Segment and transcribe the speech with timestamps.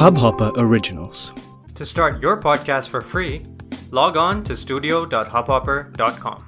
[0.00, 1.32] Hubhopper Originals.
[1.74, 3.42] To start your podcast for free,
[3.90, 6.46] log on to studio.hubhopper.com.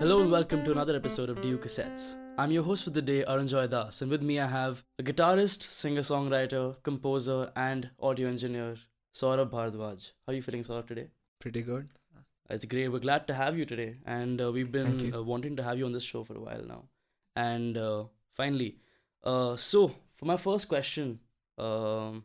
[0.00, 2.16] Hello and welcome to another episode of DU Cassettes.
[2.40, 5.62] I'm your host for the day, Arunjoy Das, and with me I have a guitarist,
[5.62, 8.76] singer-songwriter, composer, and audio engineer,
[9.12, 10.12] Saurabh Bhardwaj.
[10.24, 11.08] How are you feeling, Saurabh, today?
[11.40, 11.88] Pretty good.
[12.48, 12.92] It's great.
[12.92, 15.84] We're glad to have you today, and uh, we've been uh, wanting to have you
[15.84, 16.84] on this show for a while now.
[17.34, 18.76] And uh, finally,
[19.24, 21.18] uh, so for my first question,
[21.58, 22.24] um,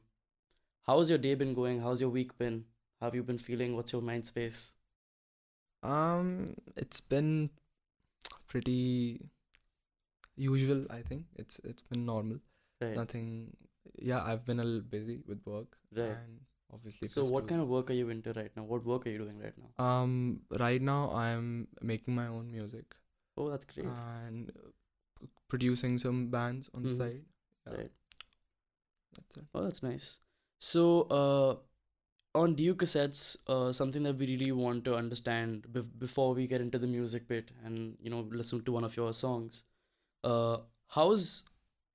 [0.83, 1.81] how has your day been going?
[1.81, 2.65] How's your week been?
[2.99, 3.75] How have you been feeling?
[3.75, 4.73] What's your mind space?
[5.81, 7.49] Um, it's been
[8.47, 9.31] pretty
[10.35, 10.85] usual.
[10.89, 12.39] I think it's it's been normal.
[12.81, 12.95] Right.
[12.95, 13.55] Nothing.
[13.99, 15.77] Yeah, I've been a little busy with work.
[15.95, 16.05] Right.
[16.09, 16.39] And
[16.73, 17.07] obviously.
[17.07, 18.63] So, what kind of work are you into right now?
[18.63, 19.83] What work are you doing right now?
[19.85, 22.95] Um, right now I'm making my own music
[23.37, 23.85] Oh, that's great.
[23.87, 24.51] and
[25.47, 26.87] producing some bands on Mhm.
[26.89, 27.25] the side.
[27.67, 27.91] Yeah, Right.
[29.15, 29.45] That's it.
[29.53, 30.19] Oh, that's nice.
[30.59, 31.57] So, uh,
[32.35, 36.61] on DU cassettes, uh, something that we really want to understand be- before we get
[36.61, 39.63] into the music bit and you know listen to one of your songs.
[40.23, 40.57] Uh,
[40.87, 41.43] how's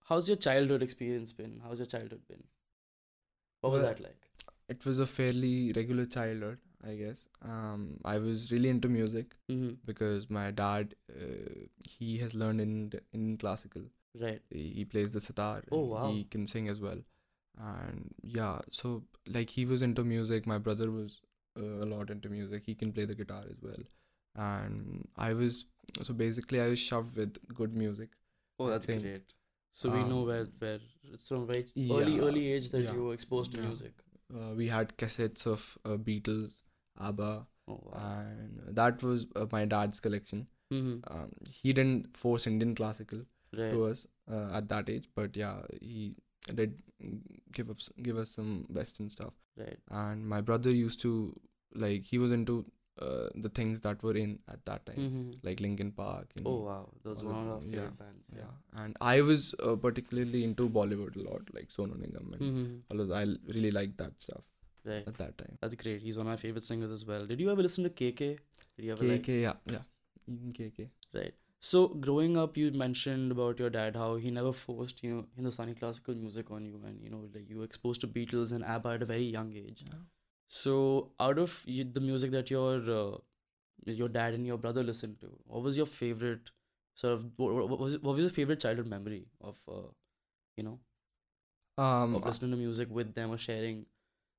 [0.09, 1.61] how's your childhood experience been?
[1.65, 2.45] How's your childhood been?
[3.61, 4.31] What was Well, that like?
[4.69, 7.27] It was a fairly regular childhood, I guess.
[7.43, 9.75] Um, I was really into music Mm-hmm.
[9.87, 13.83] because my dad, uh, he has learned in in classical.
[14.21, 14.43] Right.
[14.51, 16.09] he plays the sitar Oh, wow.
[16.11, 17.01] he can sing as well
[17.67, 18.91] and yeah so
[19.37, 21.17] like he was into music my brother was
[21.63, 23.85] uh, a lot into music he can play the guitar as well
[24.47, 25.59] and i was
[26.09, 28.18] so basically i was shoved with good music
[28.59, 29.23] Oh, that's think, great.
[29.73, 30.79] So we know um, where where
[31.13, 33.67] it's from very early yeah, early age that yeah, you were exposed to yeah.
[33.67, 33.93] music.
[34.39, 36.63] uh, we had cassettes of uh, beatles
[37.09, 38.01] abba Oh wow.
[38.01, 40.97] and that was uh, my dad's collection mm-hmm.
[41.15, 43.23] um, he didn't force indian classical
[43.59, 43.71] Right.
[43.73, 46.15] to us uh, at that age but yeah he
[46.61, 46.75] did
[47.59, 48.51] give us give us some
[48.81, 49.79] western stuff Right.
[49.91, 51.13] and my brother used to
[51.85, 52.59] like he was into
[53.03, 55.31] uh, the things that were in at that time Mm-hmm.
[55.49, 58.33] like Linkin Park and Oh wow, those were one of our them, favorite yeah, bands.
[58.37, 58.83] yeah.
[58.85, 62.77] and I was uh, particularly into Bollywood a lot like Sonu Nigam and Mm-hmm.
[62.91, 63.25] all of I
[63.59, 64.43] really liked that stuff
[64.85, 65.07] Right.
[65.07, 66.01] at that time That's great.
[66.03, 67.27] He's one of my favorite singers as well.
[67.27, 68.19] Did you ever listen to KK?
[68.77, 69.23] Did you ever like?
[69.23, 69.85] KK yeah yeah
[70.27, 71.35] even KK Right.
[71.61, 75.75] So growing up, you mentioned about your dad how he never forced you know Hindustani
[75.81, 78.91] classical music on you, and you know like you were exposed to Beatles and ABBA
[78.99, 79.83] at a very young age.
[79.87, 79.97] Yeah.
[80.49, 83.19] So out of the music that your uh,
[83.87, 86.51] your dad and your brother listened to, what was your favorite
[86.95, 89.89] sort of what, what was what was your favorite childhood memory of uh,
[90.57, 90.81] you know
[91.79, 93.87] um of listening to music with them or sharing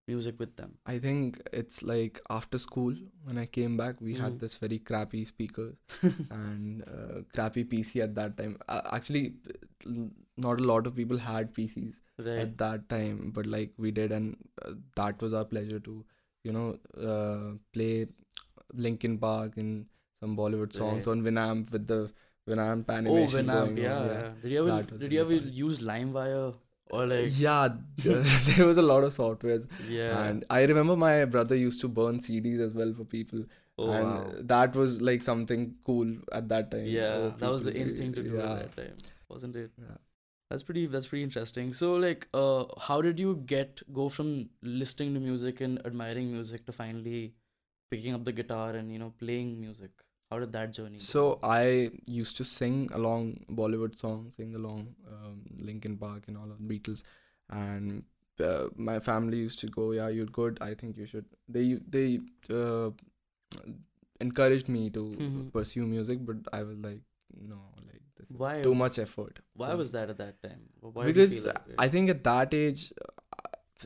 [0.10, 0.76] music with them?
[0.94, 2.94] I think it's like after school
[3.30, 4.22] when I came back we Mhm.
[4.26, 5.68] had this very crappy speaker
[6.38, 8.56] and uh, crappy PC at that time.
[8.68, 9.26] Uh, actually,
[10.38, 12.40] not a lot of people had PCs right.
[12.46, 15.98] at that time, but like we did, and uh, that was our pleasure to,
[16.44, 16.68] you know,
[17.12, 18.08] uh, play
[18.74, 19.86] Linkin Park and
[20.20, 21.12] some Bollywood songs Right.
[21.14, 22.00] on Winamp with the
[22.48, 23.08] Winamp animation.
[23.08, 24.32] Oh, animation Winamp, going yeah, yeah.
[24.42, 25.50] Did you ever did you ever fun.
[25.54, 26.56] use LimeWire
[26.90, 30.24] or like yeah, there was a lot of softwares, yeah?
[30.24, 33.44] and I remember my brother used to burn CDs as well for people.
[33.78, 34.32] oh and wow.
[34.52, 36.86] that was like something cool at that time.
[36.86, 38.96] Yeah, Oh, that was the in thing to do yeah, at that time,
[39.30, 39.72] wasn't it?
[39.78, 39.98] Yeah.
[40.50, 40.88] That's pretty.
[40.88, 41.74] That's pretty interesting.
[41.74, 46.66] So, like, uh, how did you get go from listening to music and admiring music
[46.66, 47.36] to finally
[47.92, 49.92] picking up the guitar and you know playing music?
[50.30, 50.98] How did that journey?
[50.98, 51.04] go?
[51.04, 56.52] So I used to sing along Bollywood songs, sing along um, Linkin Park and all
[56.52, 57.04] of the Beatles,
[57.50, 58.04] and
[58.44, 60.60] uh, my family used to go, "Yeah, you're good.
[60.62, 61.26] I think you should."
[61.58, 61.66] They
[61.98, 62.20] they
[62.62, 62.92] uh,
[64.28, 65.52] encouraged me to Mhm.
[65.58, 67.02] pursue music, but I was like,
[67.54, 70.62] "No, like this is Why- too much effort." why was that at that time?
[70.98, 71.76] Why because way?
[71.86, 72.84] I think at that age,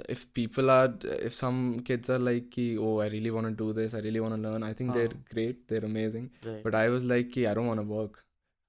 [0.10, 0.94] if people are,
[1.28, 3.94] if some kids are like, ki, "Oh, I really want to do this.
[3.94, 5.34] I really want to learn," I think they're Uh-huh.
[5.36, 5.68] great.
[5.68, 6.30] They're amazing.
[6.46, 6.62] right.
[6.68, 8.20] But I was like, "Ki, I don't want to work.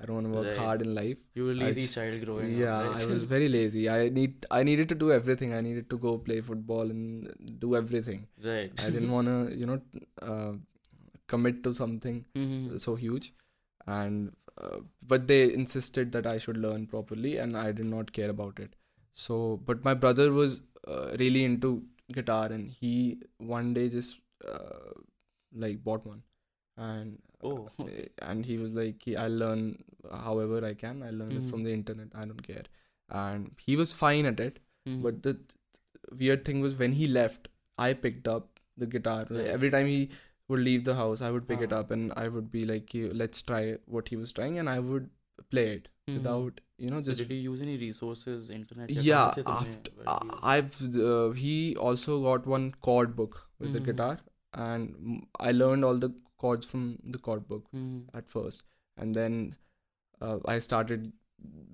[0.00, 0.58] I don't want to work Right.
[0.64, 2.84] hard in life." you were lazy child growing yeah, up.
[2.90, 3.02] right?
[3.02, 3.88] I was very lazy.
[3.96, 5.54] I need, I needed to do everything.
[5.58, 8.22] I needed to go play football and do everything.
[8.50, 8.84] right.
[8.86, 9.80] I didn't want to, you know,
[10.30, 10.52] uh,
[11.34, 12.78] commit to something Mhm.
[12.86, 13.32] so huge
[13.86, 14.32] and
[14.64, 14.78] uh,
[15.12, 18.74] but they insisted that i should learn properly and i did not care about it
[19.22, 19.38] so
[19.70, 21.70] but my brother was uh, really into
[22.12, 24.16] guitar and he one day just
[24.46, 24.92] uh,
[25.64, 26.22] like bought one
[26.76, 28.08] and uh, Oh, okay.
[28.22, 29.62] and he was like i'll learn
[30.26, 31.44] however i can i learn Mhm.
[31.44, 32.64] it from the internet i don't care
[33.22, 34.58] and he was fine at it
[34.88, 35.02] Mhm.
[35.06, 37.48] but the th- weird thing was when he left
[37.84, 39.26] I picked up the guitar.
[39.36, 40.10] Like, every time he
[40.48, 41.78] would leave the house, I would pick it Ah.
[41.78, 42.92] up and I would be like,
[43.22, 43.62] "Let's try
[43.96, 45.08] what he was trying," and I would
[45.54, 46.14] play it hmm.
[46.14, 50.78] without you know just so did he use any resources internet yeah after, uh, i've
[50.96, 53.74] uh, he also got one chord book with hmm.
[53.74, 54.18] the guitar
[54.54, 58.00] and i learned all the chords from the chord book hmm.
[58.14, 58.62] at first
[58.96, 59.56] and then
[60.20, 61.12] uh, i started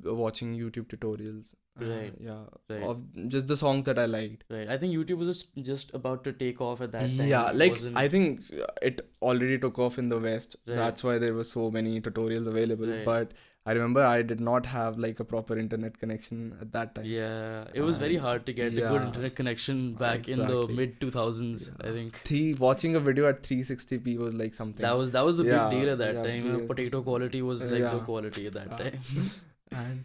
[0.04, 2.82] watching youtube tutorials uh, right yeah right.
[2.82, 6.24] of just the songs that i liked right i think youtube was just, just about
[6.24, 8.42] to take off at that time yeah like i think
[8.82, 10.78] it already took off in the west right.
[10.78, 13.04] that's why there were so many tutorials available right.
[13.04, 13.32] but
[13.66, 17.64] i remember i did not have like a proper internet connection at that time Yeah,
[17.74, 21.66] it was very hard to get a good internet connection back in the mid 2000s.
[21.88, 25.36] I think the watching a video at 360p was like something that was that was
[25.42, 26.48] the Yeah, big deal at that yeah, time.
[26.54, 26.66] Yeah.
[26.72, 28.76] potato quality was like the quality at that Yeah.
[28.84, 29.30] time.
[29.84, 30.04] and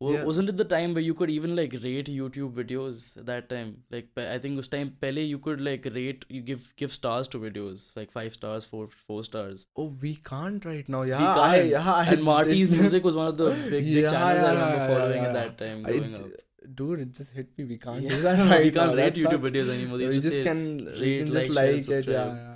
[0.00, 0.24] Yeah.
[0.24, 3.68] Wasn't it the time where you could even like rate YouTube videos that time?
[3.90, 7.38] Like I think this time Pele you could like rate you give give stars to
[7.38, 9.66] videos like five stars, four four stars.
[9.76, 13.28] oh we can't right now yeah we I, yeah and Marty's did- music was one
[13.28, 16.20] of the big big channels yeah, I remember following yeah, at that time growing d-
[16.24, 16.74] up.
[16.80, 18.10] dude it just hit me we can't Yeah.
[18.16, 18.96] do that right we can't now.
[19.02, 19.50] rate That YouTube sucks.
[19.50, 19.98] videos anymore.
[19.98, 20.60] They we just just can
[21.00, 22.53] rate, can just like, like it yeah, yeah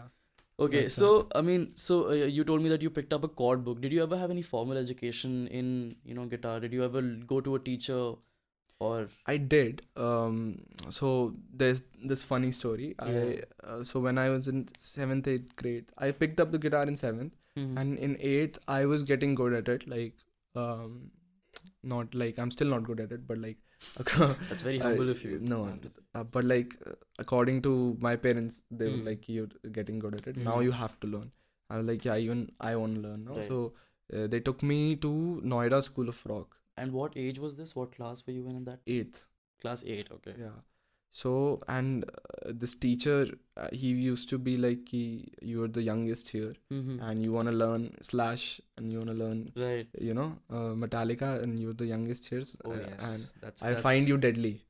[0.61, 1.29] Okay, so.
[1.35, 3.81] I mean, so uh, you told me that you picked up a chord book.
[3.81, 5.69] Did you ever have any formal education in
[6.05, 6.59] you know guitar?
[6.61, 7.03] Did you ever
[7.35, 8.01] go to a teacher,
[8.81, 9.83] or I did.
[9.97, 11.83] Um, so there's
[12.15, 12.89] this funny story.
[13.07, 13.21] Yeah.
[13.67, 16.83] I uh, so when I was in seventh, eighth grade, I picked up the guitar
[16.95, 17.79] in seventh, Mhm.
[17.85, 19.87] and in eighth, I was getting good at it.
[19.95, 20.15] Like,
[20.67, 20.99] um,
[21.95, 23.59] not like I'm still not good at it, but like,
[24.49, 25.59] that's very humble I- if you no,
[26.15, 27.73] uh, but like uh, according to
[28.07, 29.07] my parents, they were Mm.
[29.11, 30.37] like, "You're getting good at it.
[30.49, 30.65] Now Mhm.
[30.69, 31.29] you have to learn."
[31.71, 33.49] I was like, "Yeah, even I want to learn now." Right.
[33.53, 33.61] So
[34.13, 35.13] uh, they took me to
[35.55, 37.71] Noida School of Rock, And what age was this?
[37.77, 38.57] What class were you in?
[38.63, 39.17] In that eighth.
[39.63, 40.11] class eight.
[40.17, 40.35] Okay.
[40.43, 40.59] Yeah.
[41.13, 43.27] So and uh, this teacher,
[43.57, 47.01] uh, he used to be like, he, "You're the youngest here, Mm-hmm.
[47.01, 49.89] and you wanna learn Slash, and you wanna learn, Right.
[50.01, 53.09] you know, uh, Metallica, and you're the youngest here, Oh uh, yes.
[53.11, 53.63] and that's.
[53.65, 53.83] I that's...
[53.83, 54.65] find you deadly."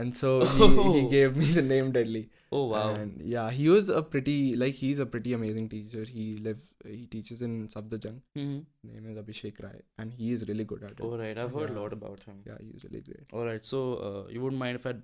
[0.00, 1.08] And so he, he Oh.
[1.08, 2.28] gave me the name Deadly.
[2.52, 2.88] Oh wow.
[2.94, 6.04] And yeah, he was a pretty like he's a pretty amazing teacher.
[6.04, 8.18] He live he teaches in Safdarjung.
[8.36, 8.58] Mm-hmm.
[8.90, 11.00] Name is Abhishek Rai, and he is really good at it.
[11.00, 11.38] Oh right.
[11.44, 12.42] I've heard a lot about him.
[12.50, 13.32] Yeah, he's really great.
[13.32, 13.64] All right.
[13.64, 14.94] So uh, you wouldn't mind if I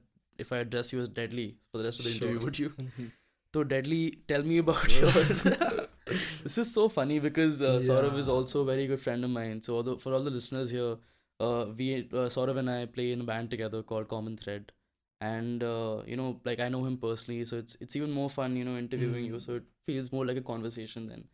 [0.42, 2.72] if I address you as Deadly for the rest of the interview, would you?
[3.54, 5.10] So Deadly, tell me about your.
[6.44, 9.60] this is so funny because uh, Saurav is also a very good friend of mine.
[9.62, 10.96] So although, for all the listeners here,
[11.40, 14.72] uh, we uh, Saurav and I play in a band together called Common Thread,
[15.20, 18.56] and uh, you know, like I know him personally, so it's it's even more fun,
[18.56, 19.34] you know, interviewing you.
[19.34, 19.42] Mhm.
[19.48, 21.24] So it feels more like a conversation than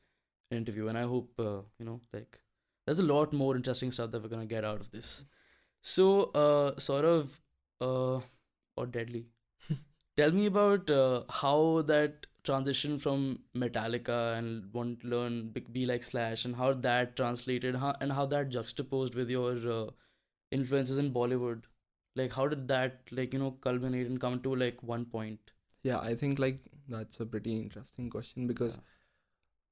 [0.50, 2.40] an interview, and I hope uh, you know, like
[2.86, 5.24] there's a lot more interesting stuff that we're gonna get out of this.
[5.82, 6.06] So,
[6.44, 7.38] uh, Saurav,
[7.80, 8.20] uh,
[8.78, 9.26] or Deadly,
[10.16, 16.02] tell me about uh, how that transition from Metallica and want to learn be, like
[16.02, 19.86] Slash and how that translated how, and how that juxtaposed with your uh,
[20.50, 21.64] influences in Bollywood.
[22.16, 25.52] Like, how did that like you know culminate and come to like one point?
[25.82, 28.78] Yeah, I think like that's a pretty interesting question because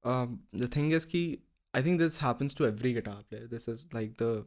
[0.05, 1.23] um the thing is ki
[1.75, 3.47] I think this happens to every guitar player.
[3.47, 4.47] This is like the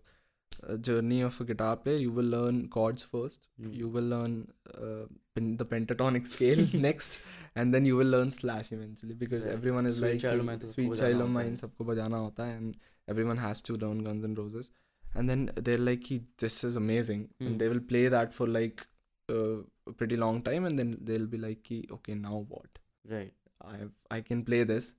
[0.81, 3.47] journey of a guitar player you will learn chords first.
[3.61, 3.73] Mm.
[3.73, 7.19] you will learn uh, pen- the pentatonic scale next
[7.55, 9.53] and then you will learn slash eventually because yeah.
[9.53, 12.75] everyone is sweet like child sweet child of mine sabko bajana hota and
[13.09, 14.71] everyone has to learn Guns N' Roses.
[15.15, 16.07] And then they're like
[16.37, 17.29] this is amazing.
[17.41, 17.47] Mm.
[17.47, 17.57] and hmm.
[17.57, 18.85] they will play that for like
[19.29, 19.57] uh,
[19.87, 22.79] a pretty long time and then they'll be like okay now what?
[23.09, 23.33] Right.
[23.61, 23.77] I
[24.17, 24.93] i can play this.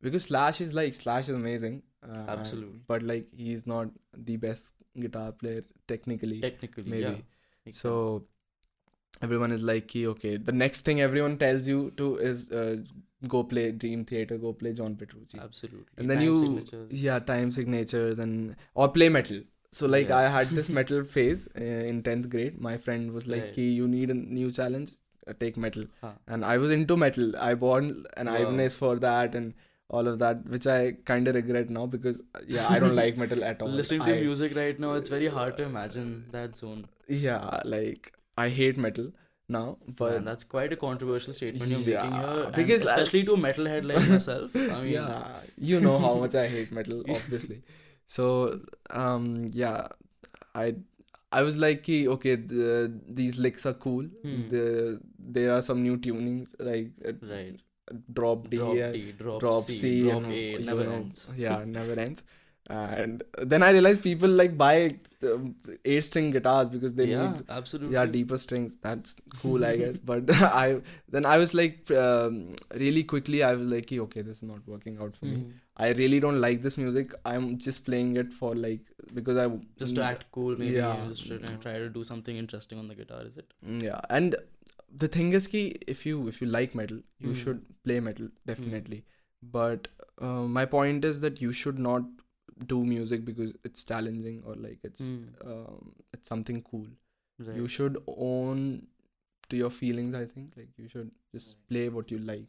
[0.00, 1.82] Because slash is like slash is amazing.
[2.08, 2.78] Uh, absolutely.
[2.86, 6.40] but like he's not the best guitar player technically.
[6.40, 7.02] Technically, maybe.
[7.02, 7.16] yeah.
[7.66, 7.82] Makes sense.
[7.82, 8.24] so
[9.22, 12.76] everyone is like, "Ki, okay, the next thing everyone tells you to is uh,
[13.26, 15.86] go play Dream Theater, go play John Petrucci, absolutely.
[15.96, 16.92] and then Time you signatures.
[17.04, 19.40] yeah time signatures and or play metal.
[19.70, 20.18] So like Yeah.
[20.18, 21.62] I had this metal phase uh,
[21.92, 22.60] in tenth grade.
[22.60, 23.54] My friend was like, Right.
[23.54, 24.92] "Ki, you need a new challenge,
[25.26, 26.12] uh, take metal." Huh.
[26.26, 27.34] and I was into metal.
[27.36, 28.36] I bought an Wow.
[28.44, 29.54] Ibanez for that and
[29.90, 33.42] all of that, which I kind of regret now because yeah, I don't like metal
[33.44, 33.68] at all.
[33.82, 36.86] Listening to I- music right now, it's very hard to imagine that zone.
[37.08, 39.12] Yeah, like I hate metal
[39.48, 43.24] now, but Man, that's quite a controversial statement you're Yeah, making here, because I- especially
[43.24, 44.54] to a metalhead like myself.
[44.56, 47.62] I mean, yeah, you know how much I hate metal, obviously.
[48.06, 49.88] So um, yeah,
[50.54, 50.74] I
[51.30, 54.04] I was like, "Ki, okay, the, these licks are cool.
[54.22, 54.48] Hmm.
[54.50, 57.58] The, there are some new tunings like uh, right.
[58.12, 61.32] Drop D, Drop D, drop, drop C, C, drop and A, you never know, ends.
[61.38, 62.24] Yeah, never ends.
[62.70, 65.54] and then I realized people like buy um,
[65.84, 67.94] eight string guitars because they yeah, need absolutely.
[67.94, 68.76] yeah deeper strings.
[68.76, 69.96] That's cool, I guess.
[69.96, 70.30] But
[70.64, 74.68] I then I was like um, really quickly I was like okay this is not
[74.74, 75.36] working out for me.
[75.38, 75.52] Mhm.
[75.78, 77.14] I really don't like this music.
[77.24, 78.80] I'm just playing it for like
[79.14, 80.74] because I Just to act cool, maybe.
[80.74, 81.06] Yeah.
[81.08, 81.26] Just
[81.62, 83.52] try to do something interesting on the guitar, is it?
[83.66, 84.36] Mm, Yeah, and
[84.96, 87.36] the thing is, ki if you if you like metal, you Mm.
[87.42, 89.04] should play metal definitely.
[89.42, 89.88] But
[90.20, 92.02] uh, my point is that you should not
[92.66, 95.26] do music because it's challenging or like it's Mm.
[95.54, 96.86] um, it's something cool.
[97.38, 97.56] Right.
[97.56, 98.64] You should own
[99.50, 100.14] to your feelings.
[100.14, 102.46] I think like you should just play what you like.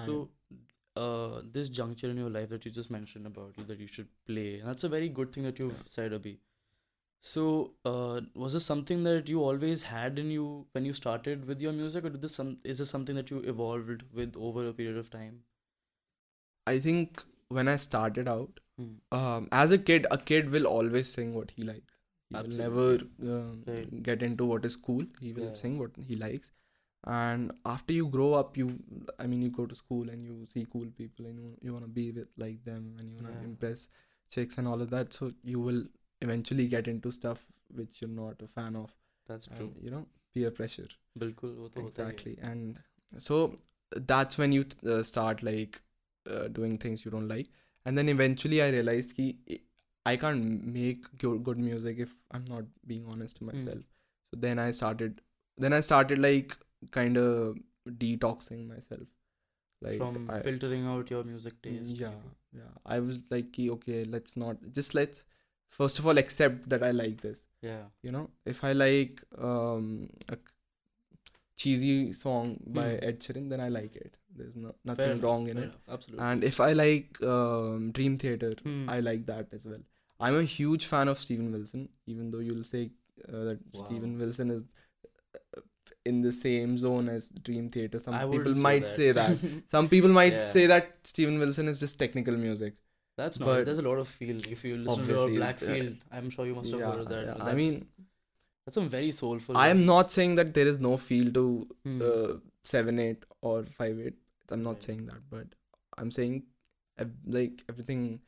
[0.00, 0.30] So,
[0.96, 4.08] uh, this juncture in your life that you just mentioned about you that you should
[4.26, 6.38] play, and that's a very good thing that you've said, Abhi.
[7.22, 11.60] So, uh, was this something that you always had in you when you started with
[11.60, 14.74] your music, or did this some is this something that you evolved with over a
[14.74, 15.44] period of time?
[16.66, 18.92] I think when I started out, Hmm.
[19.12, 22.00] um, as a kid, a kid will always sing what he likes.
[22.30, 22.86] He will never
[23.32, 24.02] um, Right.
[24.02, 25.04] get into what is cool.
[25.20, 25.54] He will Yeah.
[25.62, 26.52] sing what he likes.
[27.04, 28.68] And after you grow up, you,
[29.18, 31.84] I mean, you go to school and you see cool people and you, you want
[31.84, 33.44] to be with like them and you want to Yeah.
[33.50, 33.88] impress
[34.30, 35.12] chicks and all of that.
[35.12, 35.84] So you will
[36.22, 38.90] eventually get into stuff which you're not a fan of.
[39.28, 39.72] That's true.
[39.80, 40.88] you know peer pressure.
[41.18, 42.38] bilkul exactly.
[42.42, 42.78] And
[43.18, 43.56] so
[44.12, 45.80] that's when you uh, start like
[46.30, 47.48] uh, doing things you don't like.
[47.84, 49.60] And then eventually i realized ki
[50.10, 53.50] i can't make good music if i'm not being honest to hmm.
[53.50, 53.78] myself.
[53.78, 54.30] Mm.
[54.30, 55.20] so then i started
[55.64, 56.56] then i started like
[56.98, 57.58] kind of
[58.04, 59.08] detoxing myself.
[59.80, 61.96] Like from I, filtering out your music taste.
[61.96, 62.10] Mm, yeah
[62.56, 62.72] yeah.
[62.86, 65.24] I was like okay let's not just let's
[65.78, 67.38] first of all accept that i like this
[67.68, 67.84] Yeah.
[68.06, 69.86] you know if i like um
[70.34, 70.36] a
[71.62, 73.04] cheesy song by Hmm.
[73.08, 75.80] ed sheeran then i like it there's no, Fair nothing enough, wrong in it enough,
[75.96, 76.24] Absolutely.
[76.28, 78.84] and if i like um, dream theater Hmm.
[78.96, 79.82] i like that as well
[80.28, 82.82] i'm a huge fan of steven wilson even though you'll say
[83.28, 85.60] uh, that steven wilson is uh,
[86.10, 89.36] in the same zone as dream theater some people wouldn't might say that
[89.76, 90.46] some people might Yeah.
[90.54, 92.74] say that steven wilson is just technical music
[93.16, 93.46] That's not.
[93.46, 94.36] But- There's a lot of feel.
[94.56, 97.26] If you listen to Blackfield, I'm sure you must have yeah, heard of that.
[97.26, 97.44] yeah.
[97.44, 97.86] i mean
[98.64, 99.56] that's some very soulful.
[99.56, 101.44] i am not saying that there is no feel to
[101.84, 102.00] Hmm.
[102.08, 104.14] uh, seven eight or five eight.
[104.50, 104.82] I'm not Right.
[104.88, 105.46] saying that, but
[105.98, 106.42] I'm saying
[107.26, 108.20] like everything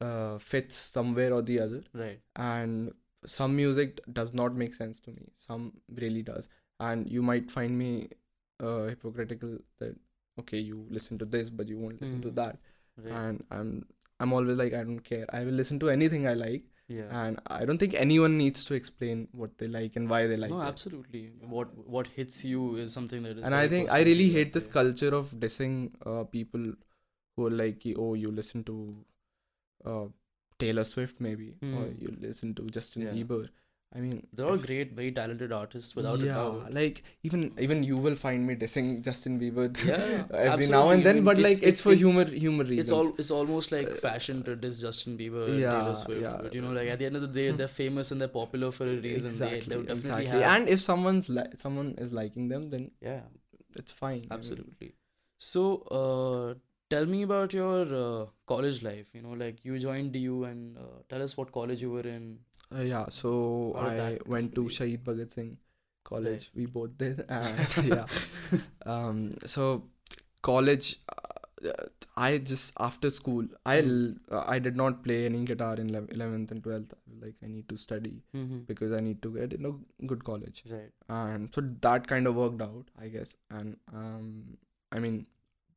[0.00, 2.20] uh, fits somewhere or the other, right.
[2.36, 2.92] and
[3.26, 5.28] some music does not make sense to me.
[5.34, 5.72] Some
[6.02, 6.48] really does,
[6.78, 8.08] and you might find me
[8.60, 9.96] uh, hypocritical that
[10.40, 12.34] okay, you listen to this, but you won't listen to Hmm.
[12.36, 12.58] that,
[12.96, 13.12] Right.
[13.12, 13.86] and I'm
[14.20, 15.26] I'm always like I don't care.
[15.32, 17.04] I will listen to anything I like, yeah.
[17.24, 20.50] and I don't think anyone needs to explain what they like and why they like
[20.50, 20.54] it.
[20.54, 20.66] no, it.
[20.66, 21.30] absolutely.
[21.56, 23.44] What what hits you is something that is.
[23.44, 26.72] and I think I really hate this culture of dissing uh, people
[27.36, 28.76] who are like, oh, you listen to
[29.84, 30.06] uh,
[30.58, 31.92] Taylor Swift maybe, or Hmm.
[32.06, 33.12] you listen to Justin Yeah.
[33.12, 33.48] Bieber.
[33.96, 36.74] I mean, They're all great, very talented artists without yeah, a doubt.
[36.74, 39.94] like even even you will find me dissing Justin Bieber Yeah,
[40.48, 40.92] every now absolutely.
[40.94, 42.80] and I then, mean, but it's- like it's, it's- for it's- humor humor reasons.
[42.80, 46.20] It's all it's almost like Uh, fashion to diss Justin Bieber yeah, Taylor Swift.
[46.26, 46.36] yeah.
[46.42, 48.70] But you know, like at the end of the day, they're famous and they're popular
[48.80, 49.30] for a reason.
[49.30, 50.26] exactly, they, exactly.
[50.34, 50.42] have.
[50.56, 53.22] And if someone's li- someone is liking them, then yeah,
[53.84, 54.18] it's fine.
[54.30, 54.92] I mean, absolutely.
[55.38, 55.62] So,
[56.00, 56.54] uh,
[56.90, 59.08] tell me about your uh, college life.
[59.14, 62.28] You know, like you joined DU and uh, tell us what college you were in.
[62.74, 64.64] Uh, yeah, so I went to?
[64.64, 65.56] Shahid Bhagat Singh
[66.04, 66.50] College.
[66.50, 66.50] Right.
[66.54, 68.06] We both did, and yeah.
[68.84, 69.84] Um, so
[70.42, 71.72] college, uh,
[72.16, 74.12] I just after school, I Hmm.
[74.30, 76.94] uh, I did not play any guitar in eleventh and twelfth.
[77.24, 78.58] Like I need to study Mm-hmm.
[78.72, 79.72] because I need to get in a
[80.12, 80.92] good college, Right.
[81.08, 83.34] and so that kind of worked out, I guess.
[83.50, 84.58] And um,
[84.92, 85.26] I mean,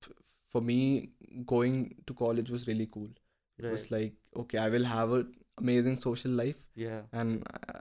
[0.03, 0.12] f-
[0.50, 1.10] for me,
[1.45, 3.10] going to college was really cool.
[3.57, 3.71] It Right.
[3.71, 7.01] was like okay, I will have an amazing social life yeah.
[7.12, 7.79] and uh,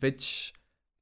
[0.00, 0.52] which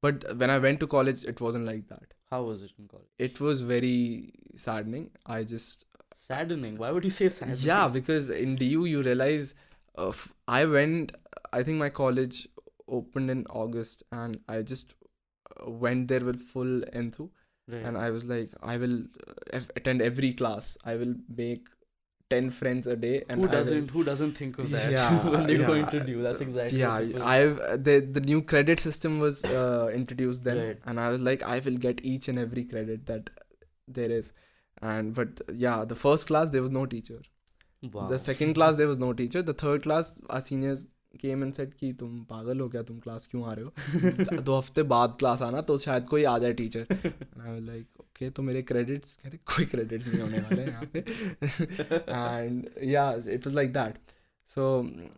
[0.02, 3.09] but when i went to college it wasn't like that How was it in college?
[3.18, 5.85] it was very saddening i just
[6.16, 6.78] Saddening.
[6.78, 7.61] Why would you say saddening?
[7.61, 9.54] yeah because in du you realize
[9.99, 11.12] uh, f- i went
[11.52, 12.47] i think my college
[12.88, 14.94] opened in august and i just
[15.61, 17.28] uh, went there with full enthu
[17.73, 17.83] Right.
[17.88, 18.97] and i was like i will
[19.59, 21.68] uh, attend every class i will make
[22.34, 25.13] 10 friends a day and who I will- doesn't who doesn't think of that Yeah,
[25.36, 25.68] when they're yeah.
[25.70, 29.39] going to do that's exactly yeah what people- i've the the new credit system was
[29.62, 30.84] uh, introduced then Right.
[30.91, 33.32] and i was like i will get each and every credit that
[34.00, 34.32] there is
[34.94, 38.08] and but yeah the first class there was no teacher wow.
[38.13, 40.86] the second class there was no teacher the third class our seniors
[41.25, 44.58] came and said कि तुम पागल हो क्या तुम class क्यों आ रहे हो दो
[44.58, 48.42] हफ्ते बाद क्लास आना तो शायद कोई आ जाए teacher I was like okay तो
[48.42, 51.00] मेरे क्रेडिट्स कहते कोई क्रेडिट्स नहीं होने वाले हैं यहाँ पे
[52.09, 53.06] and yeah
[53.37, 53.99] it was like that
[54.59, 55.09] mm,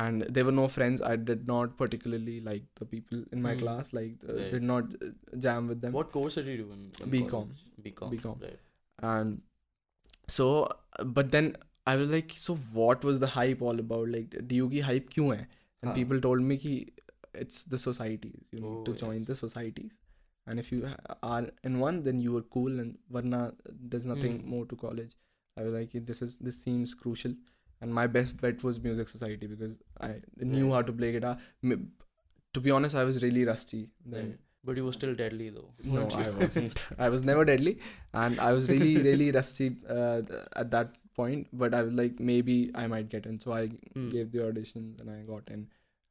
[0.00, 1.02] and there were no friends.
[1.10, 3.60] I did not particularly like the people in my Hmm.
[3.60, 3.92] class.
[3.98, 4.50] Like uh, Right.
[4.54, 5.08] did not uh,
[5.44, 5.94] jam with them.
[5.98, 7.30] What course did you do in, in BCom.
[7.30, 7.62] college?
[7.86, 8.12] BCom.
[8.16, 8.42] BCom.
[8.48, 8.60] Right.
[9.12, 9.40] and
[10.34, 11.48] so uh, but then
[11.92, 15.26] I was like so what was the hype all about like DU की hype क्यों
[15.34, 15.96] है and हाँ.
[15.98, 16.74] people told me कि
[17.44, 19.98] it's the societies you need Oh, to join the societies
[20.46, 20.88] and if you
[21.22, 23.42] are in one then you are cool and varna
[23.92, 24.50] there's nothing Hmm.
[24.54, 25.14] more to college
[25.58, 27.34] I was like this is this seems crucial
[27.80, 30.10] and my best bet was music society because I
[30.52, 30.74] knew Right.
[30.76, 31.36] how to play guitar
[32.54, 34.42] to be honest I was really rusty then Right.
[34.68, 35.68] But you were still deadly though.
[35.96, 36.04] no.
[36.20, 36.78] I wasn't.
[37.04, 37.72] I was never deadly,
[38.22, 39.66] and I was really, really rusty
[39.96, 40.22] uh,
[40.62, 41.46] at that point.
[41.60, 43.38] But I was like, maybe I might get in.
[43.44, 43.60] So I
[43.98, 44.08] Hmm.
[44.14, 45.62] gave the auditions and I got in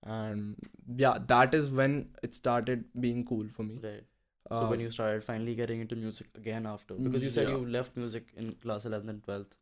[0.04, 0.56] And
[1.04, 3.80] yeah, that is when it started being cool for me.
[3.88, 4.04] Right.
[4.52, 7.56] So Uh, when you started finally getting into music again after, because you said yeah.
[7.58, 9.56] you left music in class eleventh and twelfth.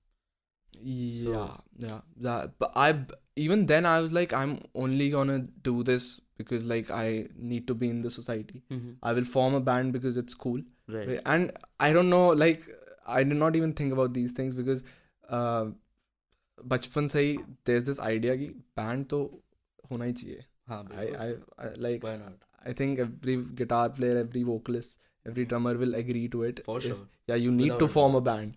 [0.90, 2.52] yeah, yeah, that.
[2.58, 5.38] But I b- even then I was like, I'm only gonna
[5.68, 8.62] do this because like I need to be in the society.
[9.02, 10.60] I will form a band because it's cool.
[10.92, 11.20] Right.
[11.32, 11.50] and
[11.86, 12.62] i don't know like
[13.14, 14.78] i did not even think about these things because
[15.38, 15.66] uh
[16.72, 17.36] बचपन से ही
[17.70, 18.46] there's this idea कि
[18.80, 19.18] band तो
[19.92, 21.42] होना ही चाहिए हाँ, I, बिल्कुल.
[21.58, 22.46] I, I like Why not?
[22.70, 24.98] I think every guitar player every vocalist
[25.30, 27.04] every drummer will agree to it For If- sure.
[27.32, 28.22] yeah you need Without to a form doubt.
[28.22, 28.56] a band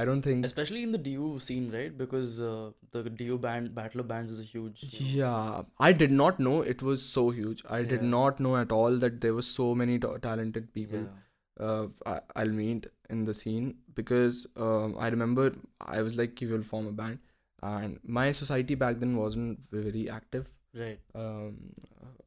[0.00, 1.94] I don't think Especially in the DU scene, right?
[2.00, 4.82] Because uh, the DU band Battle of Bands is a huge.
[4.82, 8.10] you know- yeah I did not know it was so huge I did Yeah.
[8.16, 11.66] not know at all that there were so many ta- talented people Yeah.
[11.68, 12.86] uh, I, I'll meet
[13.16, 15.48] in the scene because um, I remember
[15.80, 17.18] I was like, we will form a band,
[17.62, 20.46] and my society back then wasn't very active.
[20.73, 20.99] Right.
[21.15, 21.73] Um,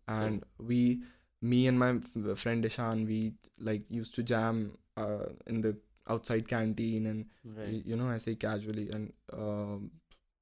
[0.09, 1.03] and we,
[1.43, 1.99] me and my
[2.37, 5.76] friend Ishan, we like used to jam uh, in the
[6.09, 7.83] outside canteen and Right.
[7.85, 9.91] you know I say casually and um,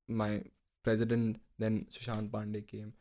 [0.09, 0.43] my
[0.83, 2.93] president then Sushant Pandey came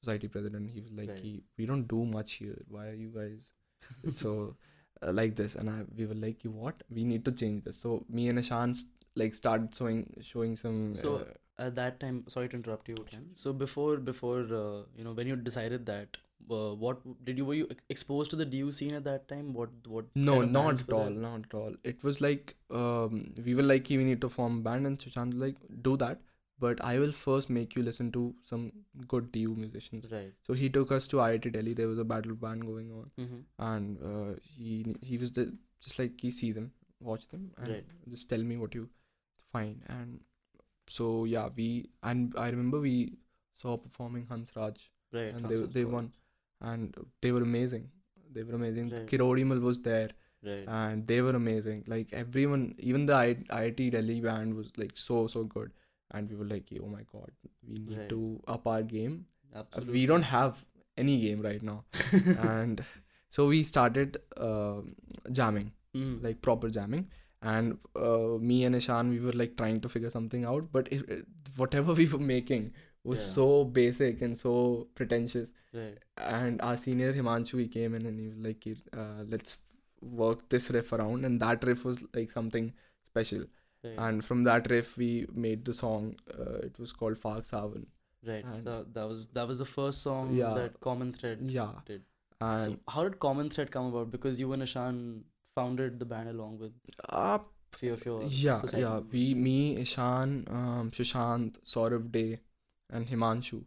[0.00, 1.18] society president he was like Right.
[1.18, 3.52] he, we don't do much here why are you guys
[4.10, 4.56] so
[5.02, 7.76] uh, like this and I we were like you what we need to change this
[7.78, 8.74] so me and Ishan
[9.16, 11.24] like started showing showing some So, uh,
[11.64, 13.24] At that time, sorry to interrupt you again.
[13.44, 16.16] So before before uh, you know when you decided that,
[16.58, 19.52] uh, what did you were you exposed to the DU scene at that time?
[19.60, 20.10] What what?
[20.30, 24.04] no not at all not at all it was like um, we were like we
[24.10, 26.20] need to form band and Sushant was like do that
[26.64, 28.64] but I will first make you listen to some
[29.14, 30.32] good DU musicians Right.
[30.48, 31.72] So he took us to IIT Delhi.
[31.82, 33.40] There was a battle band going on, Mm-hmm.
[33.70, 35.46] and uh, he he was the,
[35.86, 36.68] just like he see them,
[37.12, 37.84] watch them, and Right.
[38.16, 38.84] just tell me what you
[39.56, 39.82] find.
[39.96, 40.20] And
[40.86, 43.18] so yeah, we and I remember we
[43.56, 45.34] saw performing Hans Raj, Right.
[45.34, 46.12] and they Hansel they won,
[46.60, 47.90] and they were amazing.
[48.32, 48.90] They were amazing.
[48.90, 49.06] Right.
[49.06, 50.10] Kirodimal was there,
[50.42, 50.64] Right.
[50.66, 51.84] and they were amazing.
[51.86, 55.72] Like everyone, even the I- IIT Delhi band was like so so good,
[56.12, 57.30] and we were like, oh my god,
[57.68, 58.08] we need Right.
[58.08, 59.26] to up our game.
[59.54, 59.92] Uh, Absolutely.
[60.00, 60.64] we don't have
[60.98, 61.84] any game right now
[62.52, 62.80] and
[63.36, 64.16] so we started
[64.46, 64.94] um
[65.38, 66.22] jamming Mhm.
[66.26, 67.04] like proper jamming
[67.42, 71.08] and uh, me and ishan we were like trying to figure something out but it,
[71.16, 71.26] it-
[71.56, 72.72] whatever we were making
[73.04, 73.30] was Yeah.
[73.36, 74.52] so basic and so
[74.94, 75.98] pretentious Right.
[76.40, 78.66] and our senior himanshu he came in and he was like
[79.02, 79.58] uh, let's
[80.20, 82.72] work this riff around and that riff was like something
[83.10, 83.42] special
[83.84, 83.98] Right.
[84.06, 85.10] and from that riff we
[85.46, 87.86] made the song uh, it was called Fark Savan
[88.32, 88.44] right.
[88.44, 90.54] and- So that was that was the first song Yeah.
[90.60, 92.02] that Common Thread yeah did.
[92.62, 94.10] So how did Common Thread come about?
[94.12, 94.96] Because you and Ishan
[95.54, 96.72] founded the band along with
[97.08, 97.38] uh,
[97.72, 98.82] few of your yeah society.
[98.82, 102.38] yeah we me ishan um, sushant saurav day
[102.90, 103.60] and himanshu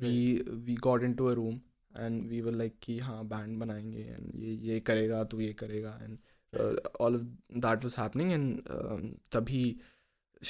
[0.00, 0.52] we right.
[0.66, 1.62] we got into a room
[1.94, 5.92] and we were like ki ha band banayenge and ye ye karega tu ye karega
[6.04, 6.18] and
[6.60, 7.26] uh, all of
[7.66, 9.02] that was happening and um,
[9.36, 9.64] tabhi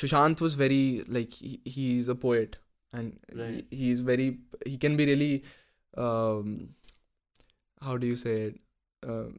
[0.03, 2.57] sushant was very like he, he's a poet
[2.93, 3.65] and right.
[3.71, 4.29] he, he's very
[4.67, 5.45] he can be really
[5.97, 6.71] um,
[7.83, 8.61] how do you say it
[9.07, 9.39] um,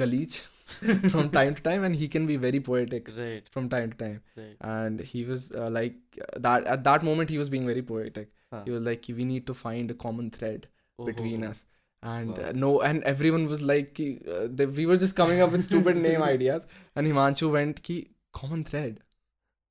[0.00, 0.40] galeech
[1.12, 3.48] from time to time and he can be very poetic Right.
[3.50, 4.20] from time to time.
[4.36, 4.56] Right.
[4.60, 5.96] and he was uh, like
[6.36, 8.30] that at that moment he was being very poetic.
[8.52, 8.62] Huh.
[8.64, 10.68] he was like we need to find a common thread
[11.04, 11.64] between Oh, us.
[12.02, 12.44] And Wow.
[12.48, 15.96] uh, no and everyone was like uh, they, we were just coming up with stupid
[16.08, 16.66] name ideas.
[16.96, 17.98] And himanshu went ki
[18.32, 19.00] common thread.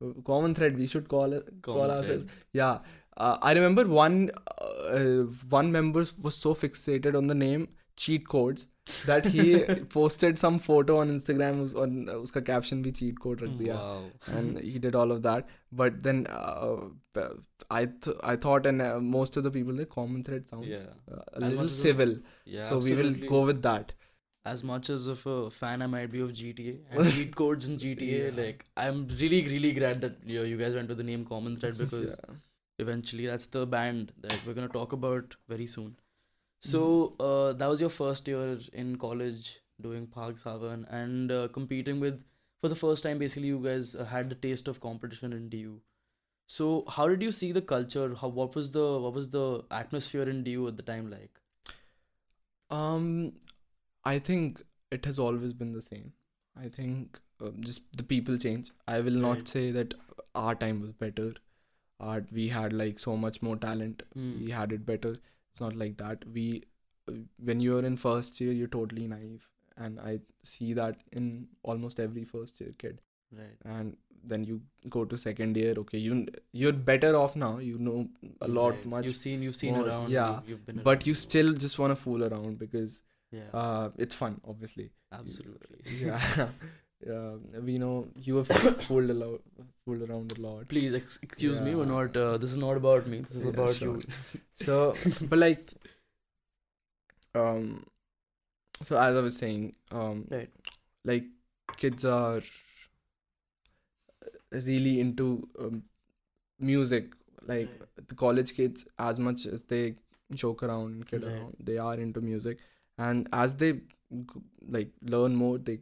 [0.04, 2.26] Uh, common thread we should call it call ourselves.
[2.54, 2.80] yeah.
[3.18, 4.14] Uh, i remember one
[4.62, 5.24] uh,
[5.56, 7.66] one member was so fixated on the name
[8.04, 8.68] cheat codes
[9.10, 9.44] that he
[9.96, 14.04] posted some photo on instagram on uska caption bhi cheat code rakh diya Wow.
[14.40, 16.76] and he did all of that but then uh,
[17.18, 17.28] b-
[17.80, 20.90] i th- i thought and uh, most of the people the common thread sounds Yeah.
[21.16, 22.14] uh, a As little much as a- civil
[22.58, 22.70] Yeah.
[22.72, 23.96] so we will go with that
[24.54, 27.74] as much as of a fan I might be of GTA and cheat codes in
[27.82, 28.38] GTA, Yeah.
[28.42, 31.58] like I'm really really glad that you, know, you guys went with the name Common
[31.64, 32.38] Thread because yeah.
[32.86, 35.92] eventually that's the band that we're gonna talk about very soon.
[36.62, 37.24] So Mm-hmm.
[37.26, 42.22] uh, that was your first year in college doing Park Savan and uh, competing with
[42.62, 43.18] for the first time.
[43.20, 45.80] Basically, you guys uh, had the taste of competition in DU.
[46.48, 48.16] So how did you see the culture?
[48.16, 51.40] How what was the what was the atmosphere in DU at the time like?
[52.70, 53.34] Um,
[54.04, 56.14] I think it has always been the same.
[56.60, 58.72] I think uh, just the people change.
[58.88, 59.48] I will not Right.
[59.48, 59.94] say that
[60.36, 61.34] our time was better.
[62.00, 64.04] Our we had like so much more talent.
[64.14, 64.40] Hmm.
[64.46, 65.16] We had it better.
[65.60, 66.24] It's not like that.
[66.34, 66.64] We,
[67.10, 72.00] uh, when you're in first year, you're totally naive, and I see that in almost
[72.00, 73.02] every first year kid.
[73.40, 73.58] Right.
[73.66, 75.74] And then you go to second year.
[75.82, 76.16] Okay, you
[76.54, 77.52] you're better off now.
[77.58, 78.08] You know
[78.42, 78.86] a lot Right.
[78.94, 80.10] much, You've seen you've seen more, around.
[80.16, 80.82] yeah, you- been.
[80.84, 81.08] but around.
[81.08, 83.50] you still just want to fool around because Yeah.
[83.64, 84.90] uh, it's fun, obviously.
[85.12, 85.84] absolutely.
[86.06, 86.22] Yeah,
[87.06, 87.36] yeah.
[87.62, 89.42] We know you have fooled a lot,
[89.86, 90.68] fooled around a lot.
[90.68, 91.76] Please ex- excuse me.
[91.76, 92.16] We're not.
[92.16, 93.20] Uh, this is not about me.
[93.22, 93.98] This is Yeah, about sure.
[93.98, 94.04] you.
[94.54, 94.96] So,
[95.30, 95.72] but like,
[97.36, 97.86] um,
[98.88, 100.50] so as I was saying, um, Right.
[101.06, 101.24] like
[101.78, 102.42] kids are
[104.52, 105.84] really into um,
[106.60, 107.14] music.
[107.48, 108.08] Like Right.
[108.08, 109.96] the college kids, as much as they
[110.34, 111.34] joke around and kid Right.
[111.34, 112.60] around, they are into music,
[112.98, 113.82] and as they
[114.78, 115.80] like learn more, they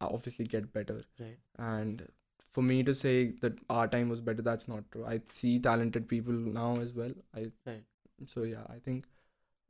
[0.00, 1.02] obviously get better.
[1.20, 1.38] Right.
[1.58, 2.06] And
[2.52, 5.04] for me to say that our time was better, that's not true.
[5.06, 7.12] I see talented people now as well.
[7.34, 7.84] I Right.
[8.34, 9.06] so yeah, I think.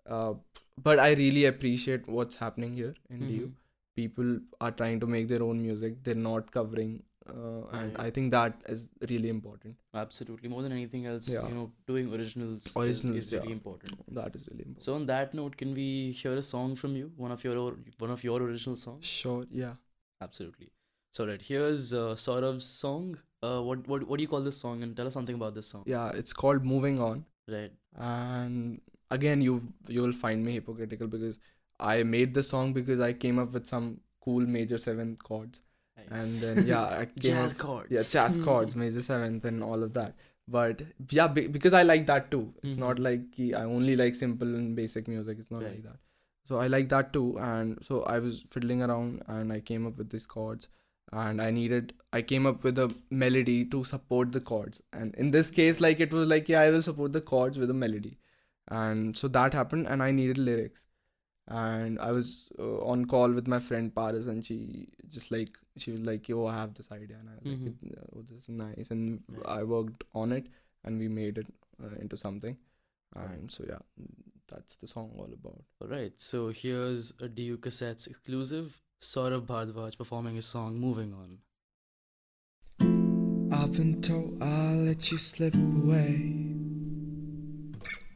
[0.07, 0.35] Uh,
[0.83, 3.47] but I really appreciate what's happening here in DU.
[3.47, 3.53] Mhm.
[3.97, 6.03] People are trying to make their own music.
[6.05, 6.91] They're not covering,
[7.27, 8.01] uh, and Right.
[8.07, 9.79] I think that is really important.
[10.03, 10.51] Absolutely.
[10.55, 11.49] More than anything else, Yeah.
[11.49, 13.55] you know, doing originals, is- Originals, is, really yeah.
[13.61, 14.05] important.
[14.21, 14.83] That is really important.
[14.89, 15.89] So on that note, can we
[16.21, 17.11] hear a song from you?
[17.17, 19.05] One of your or- one of your original songs?
[19.07, 19.75] Sure, yeah.
[20.21, 20.71] Absolutely.
[21.13, 23.19] So right, here's uh, Saurav's song.
[23.43, 24.83] Uh, what what what do you call this song?
[24.83, 25.85] And tell us something about this song.
[25.87, 27.25] Yeah, it's called Moving On.
[27.49, 27.73] Right.
[27.97, 28.81] and
[29.17, 29.53] again you
[29.87, 31.39] you will find me hypocritical because
[31.79, 35.61] I made the song because I came up with some cool major seventh chords
[35.97, 37.87] and then yeah I jazz up, chords.
[37.97, 40.17] yeah jazz chords major seventh and all of that
[40.49, 40.83] but
[41.19, 43.05] yeah be, because I like that too it's not Mhm.
[43.09, 45.75] like I only like simple and basic music it's not Right.
[45.75, 46.01] like that
[46.49, 49.97] so I like that too and so I was fiddling around and I came up
[49.99, 50.69] with these chords
[51.13, 54.83] and I needed I came up with a melody to support the chords.
[54.93, 57.71] And in this case like it was like yeah I will support the chords with
[57.71, 58.19] a melody.
[58.69, 60.87] And so that happened and I needed lyrics.
[61.49, 65.93] And I was uh, on call with my friend Paris and she just like she
[65.93, 68.49] was like yo I have this idea and I was like it, oh, this is
[68.49, 68.91] nice.
[68.91, 70.49] And I worked on it
[70.85, 71.47] and we made it
[71.83, 72.57] uh, into something.
[73.15, 73.79] And so yeah
[74.49, 76.13] that's the song all about All right.
[76.17, 78.81] So here's a DU Cassettes exclusive.
[79.01, 81.39] Saurav Bhardwaj performing his song "Moving On."
[83.53, 86.33] I've been told I'll let you slip away.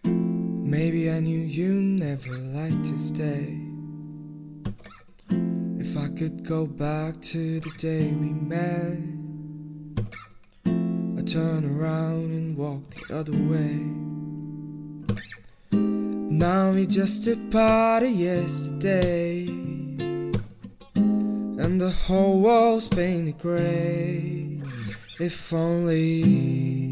[0.04, 3.58] Maybe I knew you never liked to stay.
[5.80, 8.98] If I could go back to the day we met,
[11.18, 14.09] I'd turn around and walk the other way.
[16.40, 17.36] Now we just a
[18.08, 19.46] yesterday,
[20.96, 24.58] and the whole world's painted gray.
[25.20, 26.88] If only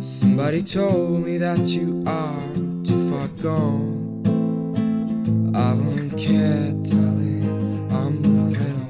[0.00, 4.26] somebody told me that you are too far gone.
[5.54, 7.88] I won't care, darling.
[7.92, 8.80] I'm moving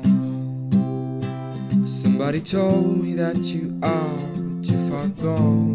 [0.73, 1.87] on.
[1.87, 5.74] Somebody told me that you are too far gone.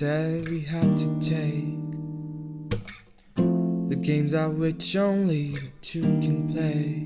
[0.00, 1.76] Said we had to take.
[3.90, 7.04] The games at which only the two can play.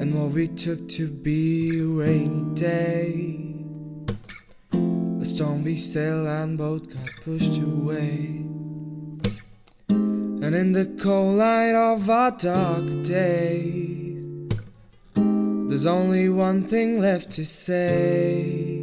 [0.00, 3.36] And what we took to be a rainy day.
[5.20, 8.46] A storm we sailed and both got pushed away.
[9.90, 14.48] And in the cold light of our dark days,
[15.14, 18.75] there's only one thing left to say.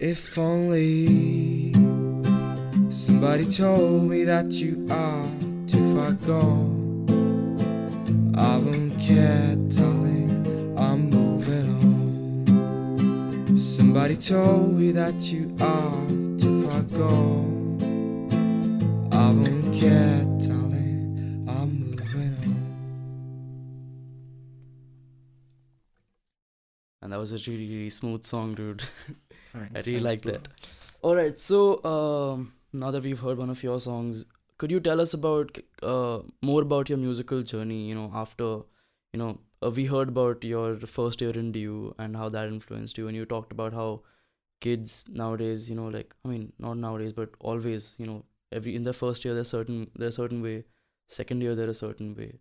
[0.00, 1.74] If only
[2.88, 5.28] somebody told me that you are
[5.66, 7.04] too far gone.
[8.34, 11.68] I don't care, darling, I'm moving
[12.48, 13.58] on.
[13.58, 16.06] Somebody told me that you are
[16.38, 17.76] too far gone.
[19.12, 22.56] I don't care, darling, I'm moving on.
[27.02, 28.82] And that was a really, really smooth song, dude.
[29.54, 30.48] I really like that.
[31.02, 34.26] All right, so um, now that we've heard one of your songs,
[34.58, 37.88] could you tell us about uh, more about your musical journey?
[37.88, 38.44] You know, after
[39.12, 42.98] you know, uh, we heard about your first year in DU and how that influenced
[42.98, 44.02] you, and you talked about how
[44.60, 48.84] kids nowadays, you know, like I mean, not nowadays, but always, you know, every in
[48.84, 50.64] the first year they're certain they're a certain way,
[51.06, 52.38] second year they're a certain way.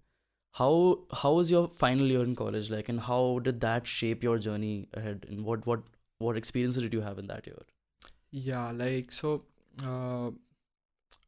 [0.53, 4.37] How how was your final year in college like, and how did that shape your
[4.37, 5.25] journey ahead?
[5.29, 5.81] And what what
[6.19, 7.59] what experiences did you have in that year?
[8.31, 9.43] Yeah, like so,
[9.85, 10.31] uh,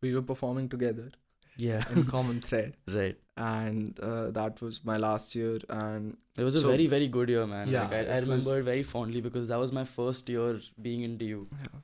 [0.01, 1.11] we were performing together
[1.57, 1.83] Yeah.
[1.91, 3.17] in common thread, right.
[3.37, 5.57] and uh, that was my last year.
[5.69, 7.69] And It was a very, very good year, man.
[7.69, 10.59] Yeah, like, I, I was- remember it very fondly because that was my first year
[10.81, 11.43] being in DU.
[11.63, 11.79] yeah,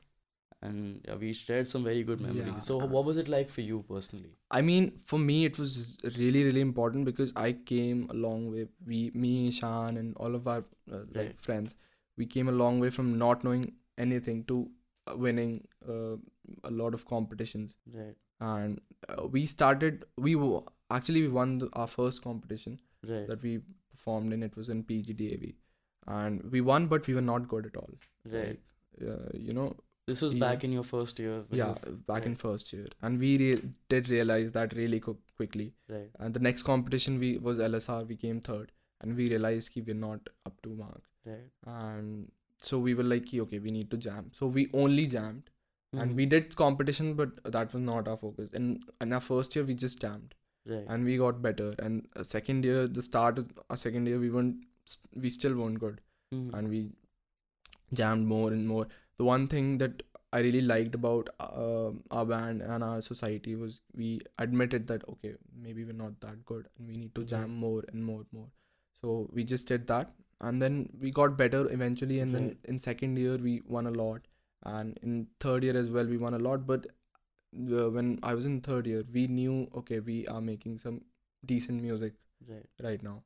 [0.62, 2.48] And yeah, we shared some very good memories.
[2.54, 2.60] Yeah.
[2.60, 4.32] So, what was it like for you personally?
[4.50, 8.68] I mean, for me, it was really, really important because I came a long way.
[8.86, 11.40] We, me, Ishan, and all of our uh, like Right.
[11.40, 11.76] friends,
[12.18, 14.70] we came a long way from not knowing anything to
[15.08, 16.16] uh, winning uh,
[16.64, 17.76] a lot of competitions.
[17.94, 18.16] Right.
[18.40, 20.06] And uh, we started.
[20.18, 23.28] We w- actually we won the, our first competition Right.
[23.28, 23.60] that we
[23.92, 24.44] performed in.
[24.44, 25.56] It was in PGDAV,
[26.08, 27.90] and we won, but we were not good at all.
[28.32, 28.48] right.
[29.02, 29.76] Like, uh, you know,
[30.08, 31.44] This was we- back in your first year.
[31.52, 31.76] yeah,
[32.12, 35.74] back in first year, and we re- did realize that really qu- quickly.
[35.90, 36.10] Right.
[36.20, 38.04] And the next competition we was LSR.
[38.08, 41.04] We came third, and we realized ki we're not up to mark.
[41.26, 41.52] Right.
[41.66, 42.32] And
[42.70, 44.32] so we were like, okay, we need to jam.
[44.40, 45.50] So we only jammed,
[45.94, 46.16] and Mhm.
[46.22, 48.50] we did competition, but that was not our focus.
[48.62, 48.70] In
[49.06, 50.34] in our first year, we just jammed,
[50.76, 50.86] Right.
[50.96, 51.68] and we got better.
[51.88, 55.56] And uh, second year, the start of our second year, we weren't, st- we still
[55.62, 56.02] weren't good,
[56.38, 56.48] Mhm.
[56.60, 56.82] and we
[57.94, 58.88] jammed more and more.
[59.18, 63.80] The one thing that I really liked about uh, our band and our society was
[63.96, 64.10] we
[64.46, 65.36] admitted that okay,
[65.68, 67.60] maybe we're not that good, and we need to jam Right.
[67.66, 68.50] more and more and more.
[69.02, 72.20] So we just did that, and then we got better eventually.
[72.20, 74.28] And then in second year we won a lot,
[74.64, 76.66] and in third year as well we won a lot.
[76.68, 76.88] But
[77.72, 81.02] uh, when I was in third year, we knew okay, we are making some
[81.46, 82.14] decent music
[82.50, 82.66] right.
[82.84, 83.22] right now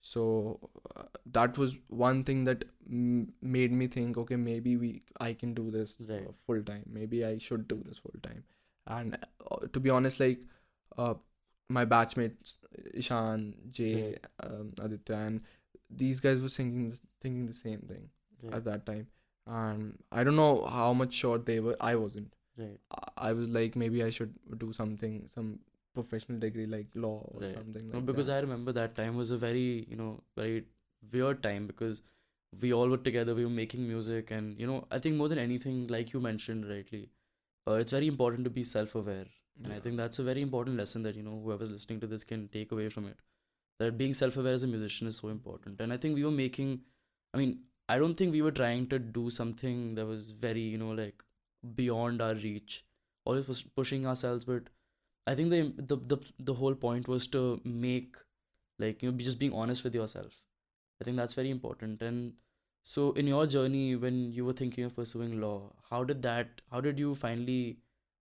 [0.00, 0.60] so
[0.96, 5.52] uh, that was one thing that m- made me think okay maybe we i can
[5.52, 6.26] do this Right.
[6.28, 8.44] uh, full time maybe i should do this full time
[8.86, 9.18] and
[9.50, 10.42] uh, to be honest like
[10.96, 11.14] uh,
[11.68, 12.56] my batchmates
[13.02, 14.26] ishan jay Right.
[14.44, 15.40] um, aditya and
[15.90, 18.08] these guys were thinking thinking the same thing
[18.42, 18.54] Right.
[18.58, 19.06] at that time
[19.46, 22.78] and i don't know how much sure they were i wasn't right.
[23.02, 25.46] I- I was like maybe I should do something, some
[25.98, 27.52] professional degree like law or Right.
[27.58, 28.36] something No, because that.
[28.36, 30.58] I remember that time was a very, you know, very
[31.14, 32.02] weird time because
[32.60, 35.38] we all were together, we were making music, and you know, I think more than
[35.44, 37.02] anything, like you mentioned rightly,
[37.66, 39.26] uh, it's very important to be self-aware,
[39.64, 42.24] and I think that's a very important lesson that you know whoever's listening to this
[42.24, 43.18] can take away from it.
[43.78, 46.80] That being self-aware as a musician is so important, and I think we were making,
[47.34, 50.78] I mean, I don't think we were trying to do something that was very, you
[50.78, 51.22] know, like
[51.74, 52.84] beyond our reach,
[53.24, 54.64] always pushing ourselves, but
[55.26, 58.16] I think the the the the whole point was to make
[58.78, 60.42] like you know just being honest with yourself.
[61.00, 62.02] I think that's very important.
[62.02, 62.34] And
[62.82, 66.80] so in your journey when you were thinking of pursuing law, how did that how
[66.80, 67.78] did you finally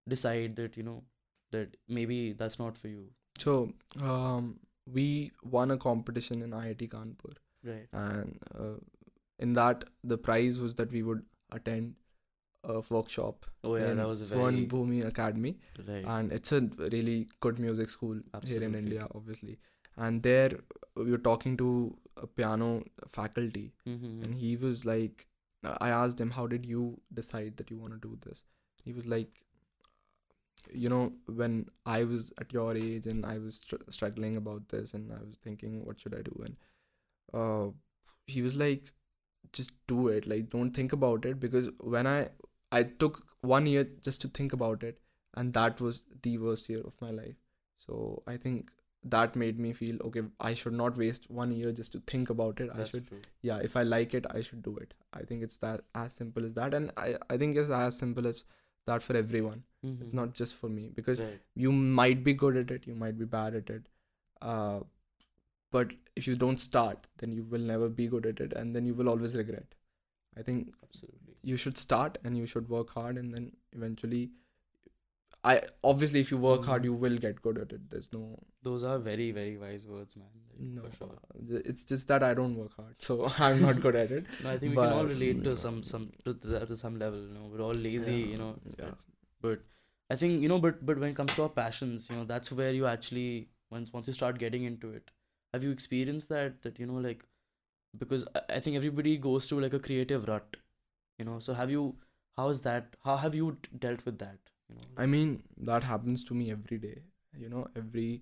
[0.08, 1.04] decide that, you know,
[1.52, 3.10] that maybe that's not for you?
[3.38, 4.60] So um,
[4.92, 7.88] we won a competition in IIT Kanpur, Right.
[7.92, 8.80] and uh,
[9.40, 11.96] in that the prize was that we would attend
[12.64, 13.46] a workshop.
[13.64, 16.06] Oh yeah, that was a very Bhumi Academy, right.
[16.06, 19.60] and it's a really good music school here in India, obviously.
[19.98, 20.52] And there
[20.96, 24.24] we were talking to a piano faculty, mm-hmm.
[24.24, 25.28] and he was like
[25.80, 28.44] i asked him how did you decide that you want to do this
[28.84, 29.45] he was like
[30.72, 34.94] you know when i was at your age and i was str- struggling about this
[34.94, 36.44] and i was thinking what should i do?
[36.46, 36.56] And
[37.34, 37.72] uh
[38.28, 38.92] he was like
[39.54, 40.28] just do it.
[40.28, 41.40] Like don't think about it.
[41.40, 42.30] Because when i
[42.72, 45.00] i took one year just to think about it
[45.36, 47.36] and that was the worst year of my life.
[47.78, 48.72] So i think
[49.04, 52.60] that made me feel okay i should not waste one year just to think about
[52.60, 52.70] it.
[52.76, 53.22] I should true.
[53.44, 54.94] yeah if i like it i should do it.
[55.14, 56.74] I think it's that as simple as that.
[56.74, 58.44] And i i think it's as simple as
[58.88, 60.02] that for everyone Mm-hmm.
[60.04, 61.40] it's not just for me because right.
[61.54, 63.84] you might be good at it you might be bad at it
[64.42, 64.80] uh
[65.72, 68.86] but if you don't start then you will never be good at it and then
[68.86, 69.76] you will always regret
[70.38, 71.36] i think Absolutely.
[71.44, 74.32] you should start and you should work hard and then eventually
[75.52, 75.54] i
[75.90, 76.86] obviously if you work hard Mhm.
[76.90, 78.22] you will get good at it there's no
[78.68, 80.30] Those are very, very wise words, man.
[80.52, 81.10] Like, no For sure.
[81.58, 84.52] uh, it's just that i don't work hard so i'm not good at it No,
[84.54, 87.20] I think we can all relate to some some to, that to some level.
[87.28, 88.16] You know, we're all lazy.
[88.22, 88.96] Yeah, You know, yeah.
[89.48, 89.62] but
[90.16, 92.52] I think you know, but but when it comes to our passions, you know, that's
[92.62, 93.30] where you actually
[93.76, 95.12] once once you start getting into it.
[95.54, 96.58] Have you experienced that?
[96.68, 97.24] That you know, like
[98.04, 100.58] because I, think everybody goes through like a creative rut
[101.20, 101.84] you know so have you
[102.40, 103.46] how is that how have you
[103.86, 107.02] dealt with that you know I mean, that happens to me every day.
[107.38, 108.22] You know, every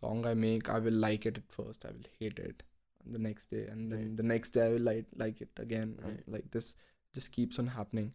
[0.00, 2.62] song I make, I will like it at first, I will hate it
[3.06, 4.16] the next day, and then Right.
[4.16, 6.22] the next day I will like like it again, Right.
[6.36, 6.74] like this
[7.12, 8.14] just keeps on happening.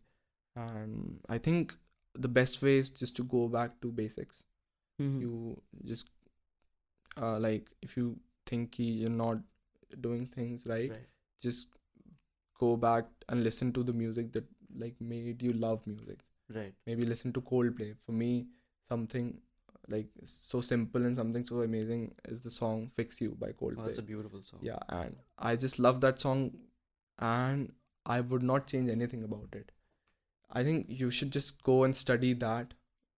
[0.56, 1.76] And I think
[2.28, 4.44] the best way is just to go back to basics.
[5.00, 5.22] Mhm.
[5.22, 6.10] You just
[7.22, 9.38] uh, like if you think you're not
[10.02, 11.08] doing things right, right
[11.42, 11.68] just
[12.60, 14.46] go back and listen to the music that
[14.78, 16.20] like made you love music
[16.55, 17.95] right maybe listen to Coldplay.
[18.05, 18.47] For me,
[18.88, 19.39] something
[19.88, 23.85] like so simple and something so amazing is the song "Fix You" by oh, Coldplay.
[23.85, 26.51] that's a beautiful song yeah, and I just love that song,
[27.17, 27.71] and
[28.05, 29.71] I would not change anything about it.
[30.51, 32.73] I think you should just go and study that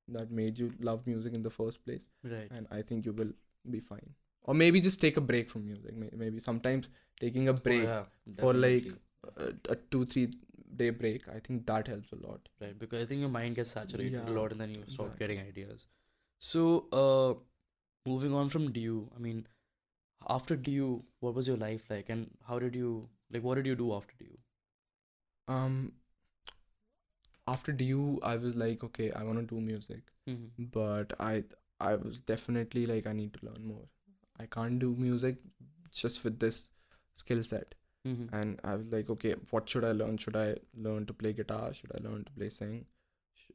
[0.07, 3.31] that made you love music in the first place, right and I think you will
[3.69, 4.13] be fine.
[4.43, 5.95] Or maybe just take a break from music.
[5.95, 6.89] May- Maybe sometimes
[7.19, 8.05] taking a Oh, break, yeah,
[8.39, 8.87] for, like,
[9.69, 10.33] a two three
[10.77, 12.49] day break, I think that helps a lot.
[12.61, 15.19] right because i think your mind gets saturated a lot and then you start exactly.
[15.19, 15.87] getting ideas
[16.49, 17.33] so uh
[18.09, 19.41] moving on from du i mean
[20.35, 22.93] after du what was your life like and how did you
[23.33, 24.31] like what did you do after du
[25.55, 25.75] um
[27.47, 30.65] after DU I was like okay I want to do music mm-hmm.
[30.71, 31.43] but I
[31.79, 33.87] I was definitely like I need to learn more
[34.39, 35.37] I can't do music
[35.91, 36.69] just with this
[37.15, 37.75] skill set
[38.07, 38.33] Mm-hmm.
[38.35, 41.71] and I was like okay what should I learn should I learn to play guitar
[41.79, 42.85] should I learn to play sing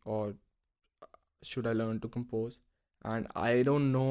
[0.05, 0.35] or
[1.03, 1.07] uh,
[1.43, 2.61] should I learn to compose
[3.05, 4.11] and I don't know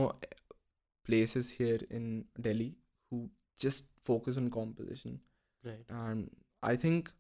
[1.06, 2.76] places here in Delhi
[3.10, 5.20] who just focus on composition
[5.64, 6.30] right and
[6.64, 7.12] I think,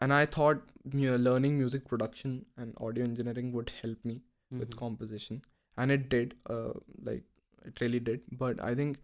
[0.00, 4.78] and I thought learning music production and audio engineering would help me with Mhm.
[4.78, 5.42] composition,
[5.76, 6.34] and it did.
[6.54, 6.72] Uh,
[7.08, 7.24] like
[7.70, 8.22] it really did.
[8.44, 9.00] But I think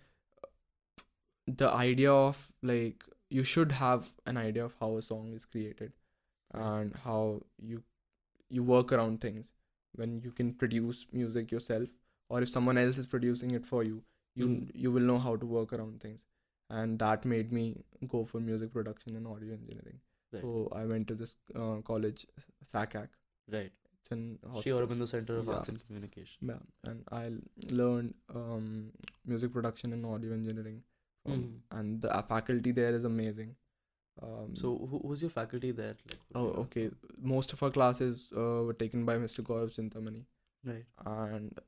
[1.47, 5.93] the idea of like you should have an idea of how a song is created,
[6.53, 7.83] and how you
[8.49, 9.53] you work around things
[9.97, 11.89] when you can produce music yourself,
[12.29, 14.03] or if someone else is producing it for you,
[14.35, 14.71] you Mhm.
[14.85, 16.25] you will know how to work around things
[16.71, 17.63] and that made me
[18.13, 19.99] go for music production and audio engineering
[20.37, 22.23] right so i went to this uh, college
[22.73, 23.09] SACAC.
[23.57, 24.23] right it's in
[24.63, 24.73] Sri.
[24.77, 25.57] Aurobindo Center of Yeah.
[25.57, 27.23] Arts and Communication yeah and I
[27.83, 28.67] learned um,
[29.33, 30.83] music production and audio engineering
[31.33, 31.61] Mhm.
[31.79, 33.55] and the uh, faculty there is amazing
[34.23, 36.91] um, so who who was your faculty there like oh okay
[37.35, 40.23] most of our classes uh, were taken by mr gaurav chintamani
[40.73, 40.85] right
[41.15, 41.59] and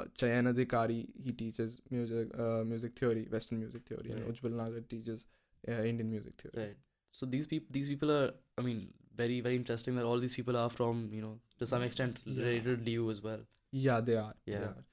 [0.00, 4.34] uh, Chayan Adhikari he teaches music uh, music theory western music theory and Right.
[4.34, 5.26] Ujjwal Nagar teaches
[5.68, 6.76] uh, indian music theory right
[7.20, 8.26] so these people these people are
[8.62, 8.82] i mean
[9.22, 12.44] very very interesting that all these people are from you know to some extent Yeah.
[12.44, 13.46] related to you as well
[13.84, 14.34] Yeah, they are.
[14.50, 14.60] Yeah.
[14.60, 14.84] They are.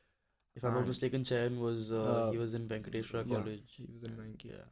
[0.55, 3.87] If i'm not mistaken chayan was uh, Uh, he was in venkateshwara yeah, college he
[3.93, 4.65] was in and- yeah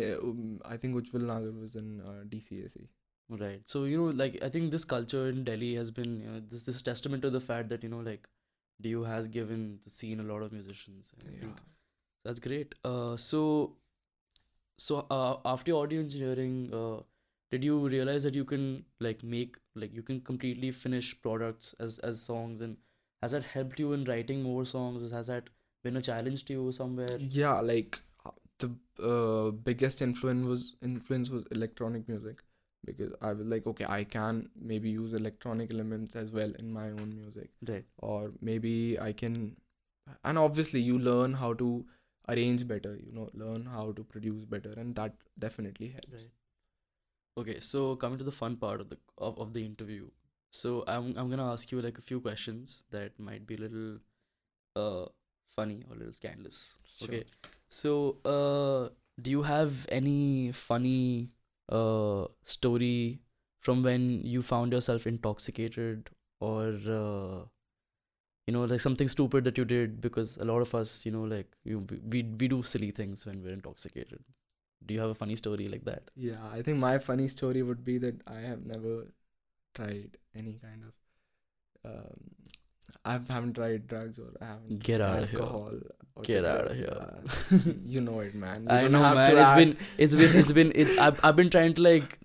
[0.00, 0.40] Uh, um,
[0.72, 2.82] I think Ujjwal Nagar was in uh, DCAC.
[3.40, 3.62] Right.
[3.72, 6.64] So you know, like I think this culture in Delhi has been you know, this
[6.68, 8.28] this testament to the fact that you know like
[8.86, 11.10] DU has given the scene a lot of musicians.
[11.16, 11.40] and I Yeah.
[11.40, 11.60] think
[12.28, 12.76] that's great.
[12.92, 13.42] Uh, so
[14.78, 17.00] so uh, after audio engineering, uh,
[17.50, 21.98] did you realize that you can like make like you can completely finish products as
[22.10, 22.76] as songs and
[23.22, 25.10] has that helped you in writing more songs?
[25.12, 25.48] Has that
[25.82, 27.18] been a challenge to you somewhere?
[27.18, 28.00] Yeah, like
[28.58, 28.70] the
[29.02, 32.42] uh, biggest influence was influence was electronic music
[32.84, 36.86] because I was like, okay, I can maybe use electronic elements as well in my
[36.90, 37.84] own music, Right.
[37.98, 39.56] or maybe I can,
[40.24, 41.84] and obviously you learn how to
[42.28, 46.12] arrange better, you know, learn how to produce better, and that definitely helps.
[46.12, 46.30] Right.
[47.36, 50.08] Okay, so coming to the fun part of the of, of the interview.
[50.50, 53.98] So I'm I'm gonna ask you like a few questions that might be a little
[54.76, 55.06] uh
[55.48, 56.78] funny or a little scandalous.
[56.96, 57.08] Sure.
[57.08, 57.24] Okay.
[57.68, 61.30] So uh do you have any funny
[61.68, 63.20] uh story
[63.60, 66.10] from when you found yourself intoxicated
[66.40, 67.44] or uh
[68.46, 71.22] you know like something stupid that you did because a lot of us you know
[71.22, 74.22] like you we we do silly things when we're intoxicated
[74.86, 77.84] do you have a funny story like that Yeah, I think my funny story would
[77.84, 79.12] be that I have never
[79.74, 81.90] tried any kind of.
[81.92, 82.20] Um,
[83.04, 85.06] I haven't tried drugs or I haven't Get here.
[85.06, 85.72] alcohol.
[86.16, 87.60] or Get outta cigarettes, here.
[87.66, 87.72] yeah.
[87.84, 88.64] you know it, man.
[88.64, 89.36] You I know, man.
[89.36, 90.98] It's act- been, it's been, it's been, it.
[90.98, 92.18] I've, I've been trying to like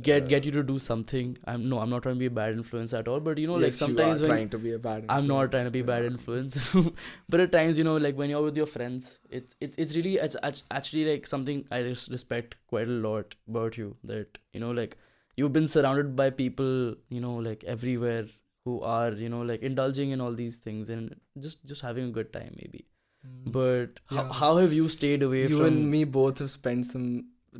[0.00, 1.36] get Uh, get you to do something.
[1.44, 3.20] I'm no, I'm not trying to be a bad influence at all.
[3.20, 5.04] But you know, like Yes, you sometimes are when trying to be a bad.
[5.08, 6.56] I'm not trying to be a bad influence.
[6.56, 6.96] influence,
[7.28, 10.16] but at times you know, like when you're with your friends, it's it's it's really
[10.16, 13.96] it's, it's actually like something I res- respect quite a lot about you.
[14.04, 14.96] That you know, like
[15.36, 18.26] you've been surrounded by people, you know, like everywhere
[18.64, 22.12] who are you know like indulging in all these things and just just having a
[22.20, 22.84] good time maybe.
[23.26, 23.52] Mm.
[23.52, 24.32] But how, Yeah.
[24.32, 25.66] how have you stayed away you from?
[25.66, 27.08] and me both have spent some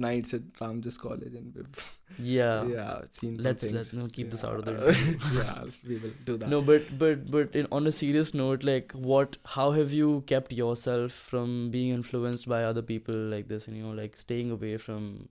[0.04, 2.64] nights at Ramjas College and we've Yeah.
[2.66, 3.74] yeah seen Let's- things.
[3.74, 5.18] let's not keep this out of the Yeah.
[5.40, 6.48] yeah, we will do that.
[6.54, 9.36] No, but but but in, on a serious note, like what?
[9.58, 13.82] How have you kept yourself from being influenced by other people like this, and you
[13.90, 15.28] know, like staying away from,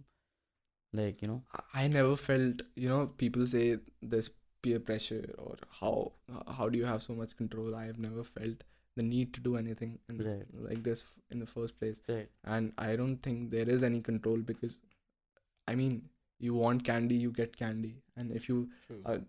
[0.93, 4.29] like you know, I never felt you know people say there's
[4.61, 6.11] peer pressure or how
[6.57, 7.75] how do you have so much control.
[7.75, 8.63] I have never felt
[8.95, 10.47] the need to do anything the- Right.
[10.69, 12.29] like this in the first place, right?
[12.43, 14.81] and I don't think there is any control because,
[15.67, 18.69] I mean, you want candy, you get candy, and if you
[19.05, 19.19] uh,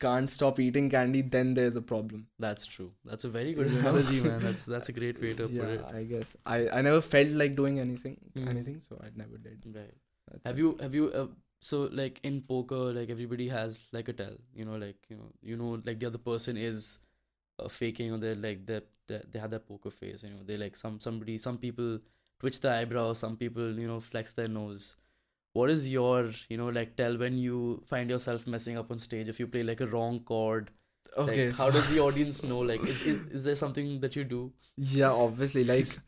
[0.00, 2.26] can't stop eating candy, then there's a problem.
[2.38, 2.92] That's true.
[3.04, 4.40] That's a very good analogy, man.
[4.40, 5.84] That's that's a great way to put yeah, it.
[5.94, 8.48] I guess I I never felt like doing anything Mhm.
[8.54, 9.66] anything, so I never did.
[9.80, 9.94] Right.
[10.44, 11.26] Have you have you uh,
[11.60, 15.32] so like in poker, like everybody has like a tell, you know, like you know,
[15.42, 17.00] you know, like the other person is
[17.58, 20.56] uh, faking or they're like they they they have that poker face, you know, they
[20.56, 21.98] like some somebody some people
[22.38, 24.96] twitch their eyebrows, some people you know flex their nose.
[25.52, 29.28] What is your you know like tell when you find yourself messing up on stage
[29.28, 30.70] if you play like a wrong chord?
[31.16, 32.60] Okay, like, so- how does the audience know?
[32.60, 34.52] Like, is, is is there something that you do?
[34.76, 35.64] Yeah, obviously.
[35.64, 35.98] Like,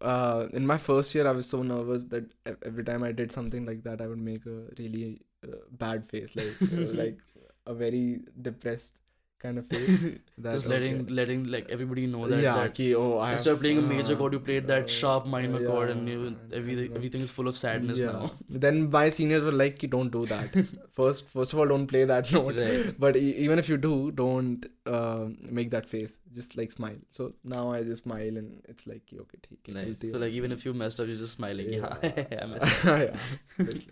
[0.00, 2.24] uh, in my first year, I was so nervous that
[2.64, 6.36] every time I did something like that, I would make a really uh, bad face,
[6.36, 7.18] like uh, like
[7.66, 9.00] a very depressed
[9.43, 10.01] kind of face.
[10.41, 11.13] That, Just letting okay.
[11.17, 13.81] letting like everybody know that, yeah, that ki, oh, I instead of have- playing a
[13.91, 16.85] major uh, chord, you played that uh, sharp minor chord, and yeah, you and- everything
[16.87, 18.11] and- everything is full of sadness yeah.
[18.17, 18.29] now.
[18.65, 20.57] Then my seniors were like, ki, don't do that.
[20.99, 22.59] first, first of all, don't play that note.
[22.63, 22.93] Right.
[23.05, 25.25] But e- even if you do, don't uh,
[25.61, 26.17] make that face.
[26.41, 26.97] Just like smile.
[27.19, 29.89] So now I just smile and it's like, ki, okay, theek hai, Nice.
[29.89, 31.73] galti So ho like even if you messed up, you're just smiling.
[31.73, 32.43] Yeah, Yeah.
[32.43, 32.99] I messed up.
[32.99, 33.27] yeah.
[33.59, 33.91] obviously.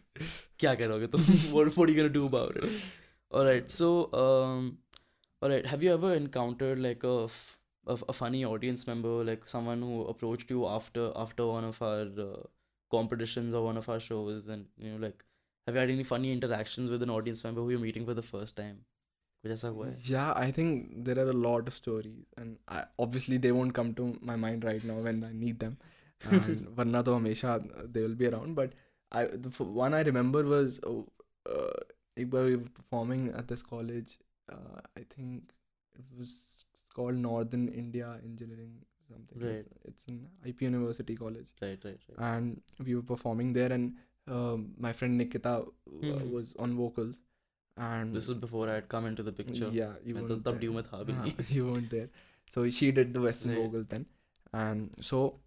[0.60, 1.28] क्या करोगे तुम?
[1.58, 2.80] What what are you gonna do about it?
[3.40, 3.70] All right.
[3.80, 3.90] So
[4.22, 4.70] um,
[5.45, 9.47] all right have you ever encountered like a, f- a, a funny audience member like
[9.47, 12.43] someone who approached you after after one of our uh,
[12.91, 15.23] competitions or one of our shows and you know like
[15.67, 18.23] have you had any funny interactions with an audience member who you're meeting for the
[18.23, 18.79] first time?
[20.09, 23.93] yeah i think there are a lot of stories and I, obviously they won't come
[23.95, 25.77] to my mind right now when i need them.
[26.25, 28.73] And varna to hamesha they will be around but
[29.13, 31.07] i the one i remember was oh,
[31.55, 31.81] uh,
[32.17, 34.17] we were performing at this college
[34.51, 35.53] uh, I think
[35.95, 39.49] it was called Northern India Engineering something.
[39.49, 39.67] Right.
[39.85, 41.49] It's an IP University college.
[41.61, 42.35] Right, right, right.
[42.35, 43.95] And we were performing there, and
[44.29, 46.31] um, my friend Nikita mm-hmm.
[46.33, 47.21] was on vocals.
[47.77, 49.69] And this was before I had come into the picture.
[49.73, 50.55] Yeah, you weren't there.
[51.25, 52.09] Uh, you weren't there.
[52.51, 53.65] So she did the Western right.
[53.65, 54.07] vocal then,
[54.53, 55.41] and so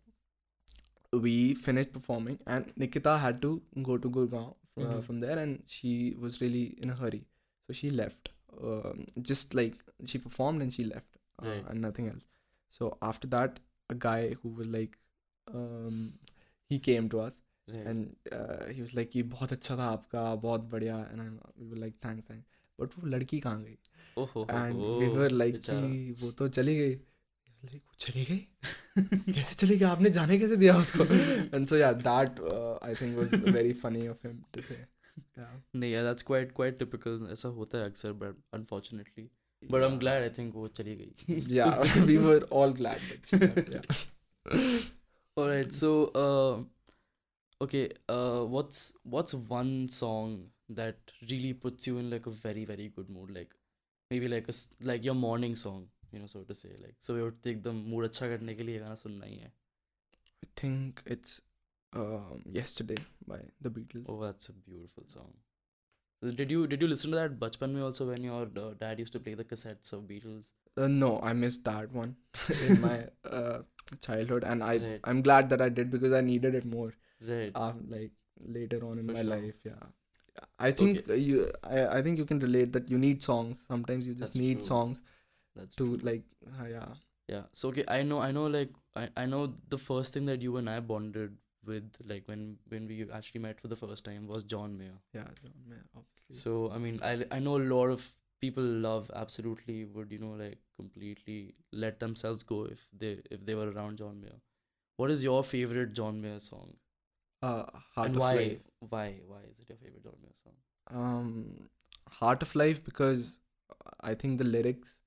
[1.14, 5.00] we finished performing, and Nikita had to go to Gurgaon uh, mm-hmm.
[5.00, 7.24] from there, and she was really in a hurry,
[7.66, 8.30] so she left
[8.71, 9.79] um, just like
[10.13, 11.69] she performed and she left uh, Right.
[11.71, 12.27] and nothing else
[12.79, 13.61] so after that
[13.91, 14.99] a guy who was like
[15.55, 16.03] um,
[16.73, 17.87] he came to us Right.
[17.87, 21.27] and uh, he was like कि बहुत अच्छा था आपका बहुत बढ़िया and I,
[21.61, 22.47] we were like thanks thanks
[22.81, 23.77] but वो लड़की कहाँ गई
[24.17, 25.81] Oh, oh, and oh, we were like बेचारा.
[25.81, 26.95] कि वो तो चली गई
[27.67, 28.47] like वो चली गई
[29.33, 31.05] कैसे चली गई आपने जाने कैसे दिया उसको
[31.59, 34.89] and so yeah that uh, I think was very funny of him to say yeah
[35.40, 39.30] नहीं यार दैट्स क्वाइट क्वाइट टिपिकल ऐसा होता है अक्सर but unfortunately
[39.64, 41.42] but I am glad I think वो चली गई.
[41.56, 41.66] Yeah
[42.06, 43.00] we were all glad
[45.38, 45.92] alright so
[47.62, 53.10] okay what's what's one song that really puts you in like a very very good
[53.10, 53.54] mood like
[54.20, 54.48] maybe like
[54.84, 58.28] like your morning song you know so to say like सुबह उठते एकदम mood अच्छा
[58.28, 59.48] करने के लिए गाना सुनना ही है.
[59.48, 61.42] I think it's
[61.94, 64.06] um, yesterday by the Beatles.
[64.08, 65.34] Oh, that's a beautiful song.
[66.36, 69.14] Did you did you listen to that Bachpan me also when your uh, dad used
[69.14, 70.52] to play the cassettes of Beatles?
[70.76, 72.16] Uh, no, I missed that one
[72.68, 73.60] in my uh,
[74.02, 75.00] childhood, and I right.
[75.04, 76.94] I'm glad that I did because I needed it more.
[77.28, 77.52] Right.
[77.54, 79.30] Uh, like later on in For my sure.
[79.30, 79.86] life, yeah.
[80.60, 81.18] I think okay.
[81.18, 83.66] you I, I think you can relate that you need songs.
[83.68, 84.66] Sometimes you just That's need true.
[84.68, 85.02] songs
[85.56, 86.06] That's to true.
[86.10, 86.88] like uh, yeah.
[87.28, 87.44] Yeah.
[87.54, 90.58] So okay, I know I know like I, I know the first thing that you
[90.58, 94.44] and I bonded with, like when when we actually met for the first time, was
[94.44, 94.98] John Mayer.
[95.14, 96.38] Yeah, John Mayer, obviously.
[96.44, 98.08] So I mean, I I know a lot of
[98.46, 101.38] people love absolutely would you know like completely
[101.86, 104.40] let themselves go if they if they were around John Mayer.
[104.98, 106.76] What is your favorite John Mayer song?
[107.44, 107.64] uh,
[107.96, 108.62] Heart and of why Life.
[108.90, 110.56] why why is it your favorite John Mayer song?
[111.02, 111.70] Um,
[112.20, 113.40] Heart of Life because
[114.02, 115.02] I think the lyrics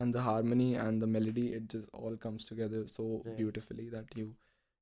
[0.00, 3.36] and the harmony and the melody it just all comes together so Right.
[3.36, 4.34] beautifully that you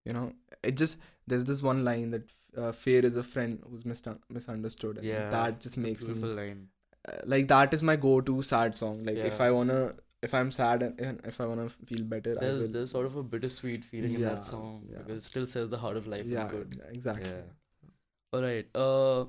[0.04, 0.32] you know
[0.62, 4.98] it just there's this one line that uh, fear is a friend who's mis- misunderstood
[4.98, 6.68] and Yeah, that just makes me beautiful line.
[7.08, 10.50] uh, like that is my go-to sad song like if i want to if I'm
[10.50, 13.84] sad and if I want to feel better, I There's, there's sort of a bittersweet
[13.84, 14.98] feeling in that song yeah.
[14.98, 16.82] because it still says the heart of life yeah, is good.
[16.90, 17.30] exactly.
[17.30, 17.88] Yeah.
[18.32, 18.66] All right.
[18.74, 19.24] Uh,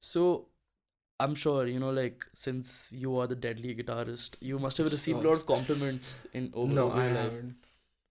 [0.00, 0.48] so
[1.18, 5.24] I'm sure you know, like since you are the deadly guitarist, you must have received
[5.24, 7.16] a lot of compliments in over, no, over I life.
[7.32, 7.65] haven't.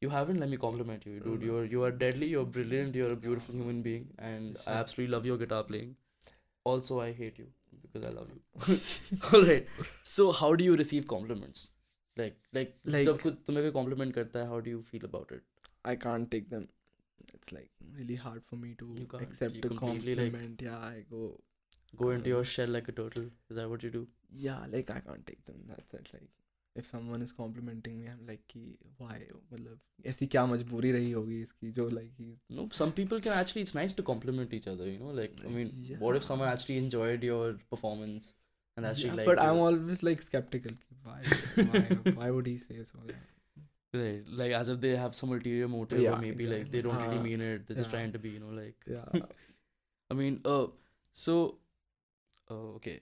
[0.05, 0.41] You haven't.
[0.43, 1.41] Let me compliment you, dude.
[1.41, 1.47] No.
[1.47, 2.29] You're you are deadly.
[2.35, 2.95] You're brilliant.
[3.01, 4.79] You're a beautiful human being, and I Sure.
[4.83, 5.91] absolutely love your guitar playing.
[6.71, 7.49] Also, I hate you
[7.83, 8.79] because I love you.
[9.33, 9.67] All right.
[10.15, 11.67] So, how do you receive compliments?
[12.23, 15.35] Like, like, Like- जब कोई तुम्हें कोई compliment करता है, how do you feel about
[15.39, 15.45] it?
[15.93, 16.67] I can't take them.
[17.37, 17.71] It's like
[18.01, 19.23] really hard for me to You can't.
[19.29, 20.65] accept You a completely, like- compliment.
[20.69, 21.23] yeah, I go.
[22.03, 23.29] Go into your Uh, shell like a turtle.
[23.53, 24.03] Is that what you do?
[24.47, 25.63] Yeah, like I can't take them.
[25.71, 26.11] That's it.
[26.17, 26.29] Like
[26.81, 29.17] if someone is complimenting me, I'm like, कि why?
[29.53, 32.29] मतलब ऐसी क्या मजबूरी रही होगी इसकी जो like he.
[32.59, 33.65] No, some people can actually.
[33.69, 34.87] It's nice to compliment each other.
[34.91, 35.73] You know, like I mean,
[36.05, 36.29] what if Yeah.
[36.29, 37.43] someone actually enjoyed your
[37.75, 38.31] performance
[38.77, 39.67] and actually Yeah, liked but I'm you?
[39.67, 40.79] always like skeptical.
[40.85, 41.21] कि Why?
[41.73, 42.15] why?
[42.21, 43.05] Why would he say so?
[43.13, 43.21] Yeah.
[43.93, 46.83] Right, like as if they have some ulterior motive, Yeah, or maybe like they exactly.
[46.89, 47.67] don't really Uh, mean it.
[47.67, 47.97] They're just yeah.
[47.97, 48.77] trying to be, you know, like.
[48.87, 49.25] Yeah.
[50.11, 50.67] I mean, uh,
[51.13, 51.59] so,
[52.51, 53.01] uh, okay.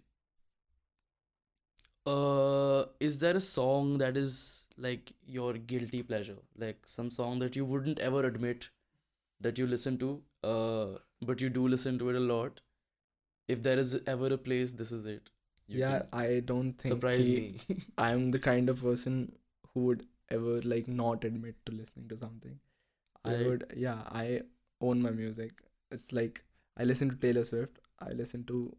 [2.05, 7.55] Uh, is there a song that is like your guilty pleasure, like some song that
[7.55, 8.69] you wouldn't ever admit
[9.39, 10.87] that you listen to, uh,
[11.21, 12.59] but you do listen to it a lot?
[13.47, 15.29] If there is ever a place, this is it.
[15.67, 17.83] You yeah, I don't think surprise कि me.
[17.97, 19.19] I'm the kind of person
[19.73, 22.59] who would ever like not admit to listening to something.
[23.25, 24.41] I would, yeah, I
[24.81, 25.51] own my music.
[25.91, 26.43] It's like
[26.77, 27.79] I listen to Taylor Swift.
[27.99, 28.75] I listen to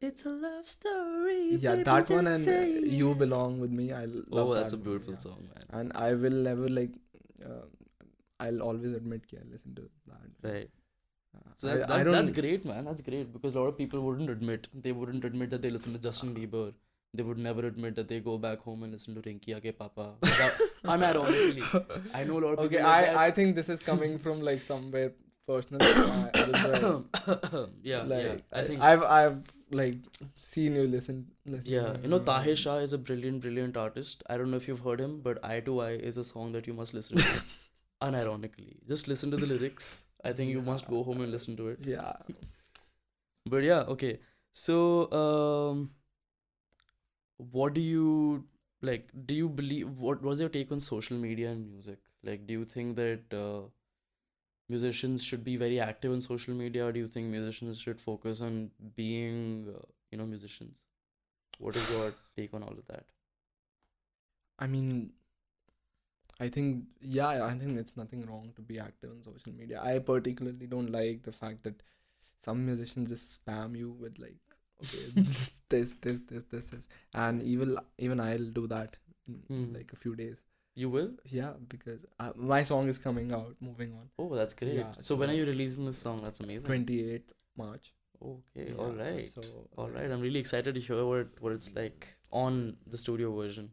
[0.00, 1.56] It's a love story.
[1.56, 3.18] yeah baby, that one and say uh, You yes.
[3.18, 3.92] Belong with Me.
[3.92, 5.18] I love Oh, that's a that one, beautiful yeah.
[5.26, 5.64] song, man.
[5.80, 6.90] And I will never like.
[7.44, 7.64] Uh,
[8.40, 10.50] I'll always admit that I listen to that.
[10.50, 10.70] Right.
[11.36, 12.12] Uh, So I, that, I that, don't.
[12.18, 12.84] that's great, man.
[12.84, 14.68] That's great because a lot of people wouldn't admit.
[14.72, 16.72] They wouldn't admit that they listen to Justin Bieber.
[17.14, 20.06] They would never admit that they go back home and listen to Rinki Ake Papa.
[20.22, 21.64] Without- Unironically.
[22.14, 22.90] I know a lot of Okay, people.
[22.90, 25.12] like I I think this is coming from like somewhere
[25.46, 25.82] personal.
[25.82, 27.70] I- I was, uh, that.
[27.82, 28.58] yeah, like yeah.
[28.60, 28.80] I think.
[28.90, 29.38] I've I've
[29.70, 29.96] like
[30.36, 31.26] seen you listen.
[31.46, 32.18] listen yeah, you know.
[32.18, 34.22] Taher Shah is a brilliant, brilliant artist.
[34.28, 36.66] I don't know if you've heard him, but Eye to Eye is a song that
[36.66, 37.42] you must listen to.
[38.02, 40.06] Unironically, just listen to the lyrics.
[40.24, 41.80] I think you must go home and listen to it.
[41.80, 42.12] Yeah.
[43.46, 44.18] But yeah, okay.
[44.52, 45.90] So, um,
[47.36, 48.44] what do you
[48.82, 49.08] like?
[49.26, 49.98] Do you believe?
[49.98, 51.98] What was your take on social media and music?
[52.22, 53.68] Like, do you think that uh,
[54.68, 58.40] musicians should be very active on social media, or do you think musicians should focus
[58.40, 60.78] on being, uh, you know, musicians?
[61.58, 63.04] What is your take on all of that?
[64.58, 65.12] I mean,
[66.40, 69.80] I think yeah, I think it's nothing wrong to be active on social media.
[69.82, 71.82] I particularly don't like the fact that
[72.40, 74.38] some musicians just spam you with like
[74.84, 76.88] okay this this this this this, this.
[77.14, 78.96] and even even I'll do that
[79.28, 79.72] in Hmm.
[79.72, 80.42] like a few days.
[80.82, 81.10] You will?
[81.36, 83.54] Yeah, because uh, my song is coming out.
[83.68, 84.74] Moving on, Oh, that's great.
[84.80, 86.20] Yeah, so, when are you releasing this song?
[86.26, 86.66] That's amazing.
[86.72, 87.94] twenty eighth March.
[88.30, 89.26] Okay, Yeah, all right.
[89.26, 89.42] So
[89.76, 90.10] all right.
[90.16, 92.06] I'm really excited to hear what what it's like
[92.44, 92.60] on
[92.94, 93.70] the studio version.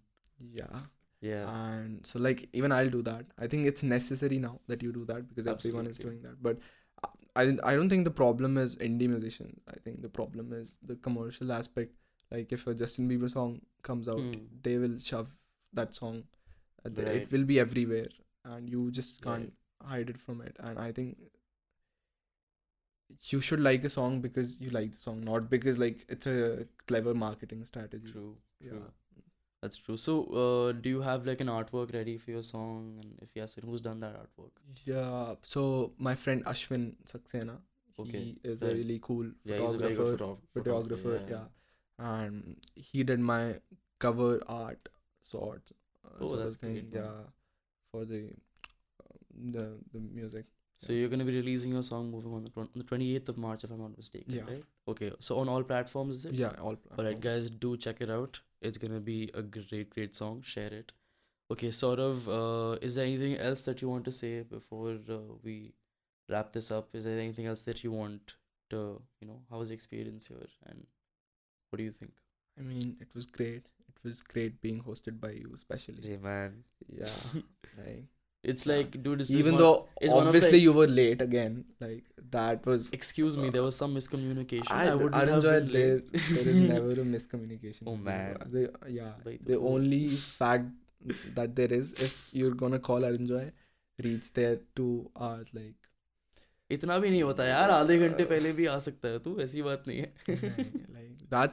[0.60, 0.84] Yeah.
[1.22, 1.46] Yeah.
[1.60, 5.06] and so like even i'll do that i think it's necessary now that you do
[5.12, 6.60] that because everyone is doing that but
[7.06, 10.76] I- i i don't think the problem is indie musicians i think the problem is
[10.92, 11.96] the commercial aspect
[12.36, 13.56] like if a justin bieber song
[13.90, 14.44] comes out Hmm.
[14.68, 15.32] they will shove
[15.82, 16.35] that song uh,
[16.86, 17.08] Right.
[17.22, 18.08] it will be everywhere
[18.46, 19.90] and you just can't Right.
[19.92, 21.18] hide it from it and i think
[23.32, 26.66] you should like a song because you like the song not because like it's a
[26.88, 28.36] clever marketing strategy True.
[28.60, 28.92] yeah True.
[29.62, 29.98] That's true.
[29.98, 33.00] So, uh, do you have like an artwork ready for your song?
[33.02, 34.52] And if yes, who's done that artwork?
[34.86, 37.56] Yeah, so my friend Ashwin Saxena,
[37.98, 38.74] Okay, he is right.
[38.74, 41.46] a really cool photographer Yeah, he's a very good photographer, photographer, yeah.
[42.12, 43.56] and he did my
[43.98, 44.88] cover art
[45.24, 45.72] sort,
[46.22, 47.12] Oh, that's thing, great, yeah,
[47.92, 48.20] for the
[49.04, 50.46] um, the the music.
[50.78, 53.64] So you're gonna be releasing your song moving on the on the 28th of March,
[53.64, 54.42] if I'm not mistaken, Yeah.
[54.50, 54.64] right?
[54.90, 55.12] Okay.
[55.20, 56.34] So on all platforms, is it?
[56.34, 56.76] Yeah, all.
[56.76, 57.00] Platforms.
[57.00, 58.42] All right, guys, do check it out.
[58.62, 60.42] It's gonna be a great, great song.
[60.42, 60.92] Share it.
[61.52, 62.28] Okay, sort of.
[62.28, 65.74] Uh, is there anything else that you want to say before uh, we
[66.30, 66.90] wrap this up?
[66.94, 68.34] Is there anything else that you want
[68.72, 70.88] to, you know, how was the experience here, and
[71.70, 72.14] what do you think?
[72.60, 73.68] I mean, it was great.
[73.94, 76.08] It was great being hosted by you, especially.
[76.08, 76.64] Hey man.
[76.88, 77.16] Yeah,
[77.86, 78.06] like
[78.54, 78.76] It's Yeah.
[78.76, 81.66] like, dude, it's even one- though it's one of, obviously like- you were late again,
[81.86, 82.04] like
[82.36, 82.90] that was.
[82.98, 84.70] excuse me, there uh, was some miscommunication.
[84.80, 85.96] I, I, wouldn't I have enjoy been there.
[85.96, 86.12] late.
[86.14, 87.84] there is never a miscommunication.
[87.94, 88.38] Oh, man.
[88.42, 88.64] Uh, the,
[89.00, 89.14] yeah.
[89.24, 90.70] Bhai, tu The to- only fact
[91.40, 93.52] that there is, if you're gonna call Arunjoy,
[94.04, 95.50] reach there two hours.
[95.54, 95.76] Like
[96.72, 99.84] इतना भी नहीं होता यार आधे घंटे पहले भी आ सकता है तू ऐसी बात
[99.88, 100.14] नहीं है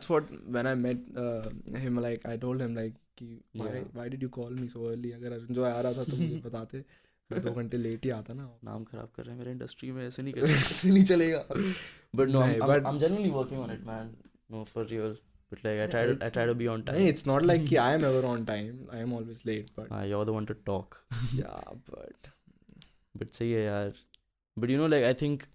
[0.08, 1.48] what when I met uh,
[1.84, 1.98] him.
[2.06, 3.28] Like I told him like कि
[3.60, 3.84] why Yeah.
[3.98, 6.40] why did you call me so early अगर अर्जुन जो आ रहा था तो मुझे
[6.44, 6.84] बताते
[7.30, 10.02] मैं दो घंटे लेट ही आता ना नाम खराब कर रहे हैं मेरे इंडस्ट्री में
[10.06, 11.44] ऐसे नहीं कर ऐसे नहीं चलेगा
[12.16, 14.10] but no I'm, but- I'm genuinely working on it man
[14.56, 15.14] no for real
[15.54, 17.66] but like I try to I try to be on time नहीं it's not like
[17.72, 20.48] कि I am ever on time I am always late but Ah, you're the one
[20.52, 20.98] to talk
[21.42, 22.32] yeah but
[23.14, 23.92] but say yeah yaar.
[24.57, 25.47] but you know like I think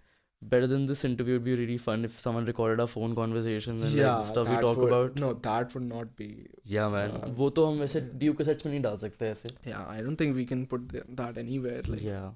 [0.53, 3.93] better than this interview would be really fun if someone recorded our phone conversations and
[3.99, 6.29] yeah like, stuff we that talk would, about no that would not be
[6.77, 7.29] yeah man Yeah.
[7.41, 10.23] वो तो हम वैसे due के सच में नहीं डाल सकते ऐसे yeah I don't
[10.23, 12.27] think we can put the, that anywhere like yeah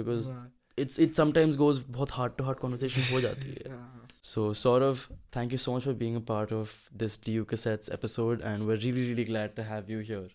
[0.00, 0.40] because uh,
[0.84, 3.88] it's it sometimes goes बहुत heart to heart conversation हो जाती है yeah.
[4.28, 5.02] So, Saurav,
[5.34, 6.72] thank you so much for being a part of
[7.02, 10.26] this DU Cassettes episode, and we're really, really glad to have you here.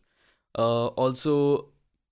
[0.64, 1.36] Uh, also,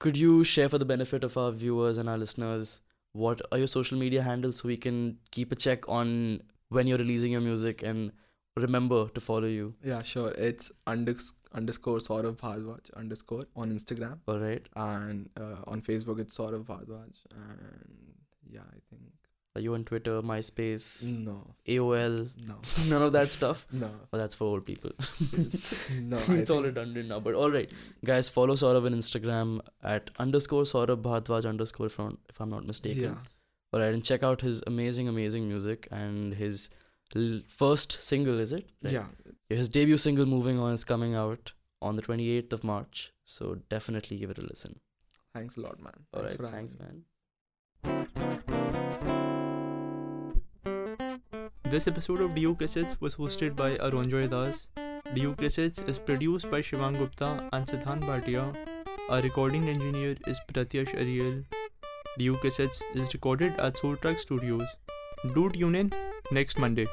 [0.06, 2.76] could you share for the benefit of our viewers and our listeners
[3.25, 6.41] What are your social media handles so we can keep a check on
[6.77, 8.13] when you're releasing your music and
[8.57, 9.75] remember to follow you?
[9.83, 10.31] Yeah, sure.
[10.49, 14.67] It's unders- underscore Saurav Bhardwaj underscore on Instagram All right.
[14.77, 18.15] and uh, on Facebook it's Saurav Bhardwaj and
[18.51, 19.03] yeah, I think
[19.57, 22.57] Are you on Twitter, MySpace, no, AOL, no,
[22.89, 23.67] none of that stuff?
[23.73, 24.91] no, Well, that's for old people.
[26.01, 26.17] no.
[26.29, 27.19] It's all think- redundant now.
[27.21, 27.71] But all right,
[28.05, 32.67] guys, follow Saurav on Instagram at underscore Saurav Bhardwaj underscore if I'm, if I'm not
[32.67, 33.03] mistaken.
[33.03, 33.15] Yeah,
[33.73, 36.71] All right, and check out his amazing, amazing music and his
[37.17, 38.39] l- first single.
[38.39, 38.69] Is it?
[38.83, 39.07] Yeah.
[39.49, 43.13] His debut single, "Moving On," is coming out on the 28th of March.
[43.25, 44.79] So definitely give it a listen.
[45.35, 45.95] Thanks a lot, man.
[46.15, 46.85] All Thanks right, thanks, me.
[46.85, 47.05] man.
[51.71, 54.69] This episode of DU Cassettes was hosted by Arunjoy Das.
[55.15, 58.57] DU Cassettes is produced by Shivang Gupta and Siddhant Bhatia.
[59.11, 61.43] Our recording engineer is Pratyash Ariel.
[62.17, 64.67] DU Cassettes is recorded at Soul Track Studios.
[65.35, 65.93] Do tune in
[66.33, 66.87] next Monday.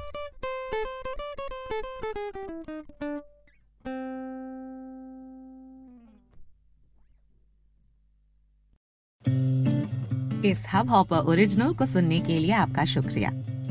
[10.46, 13.30] इस Hubhopper original को सुनने के लिए आपका शुक्रिया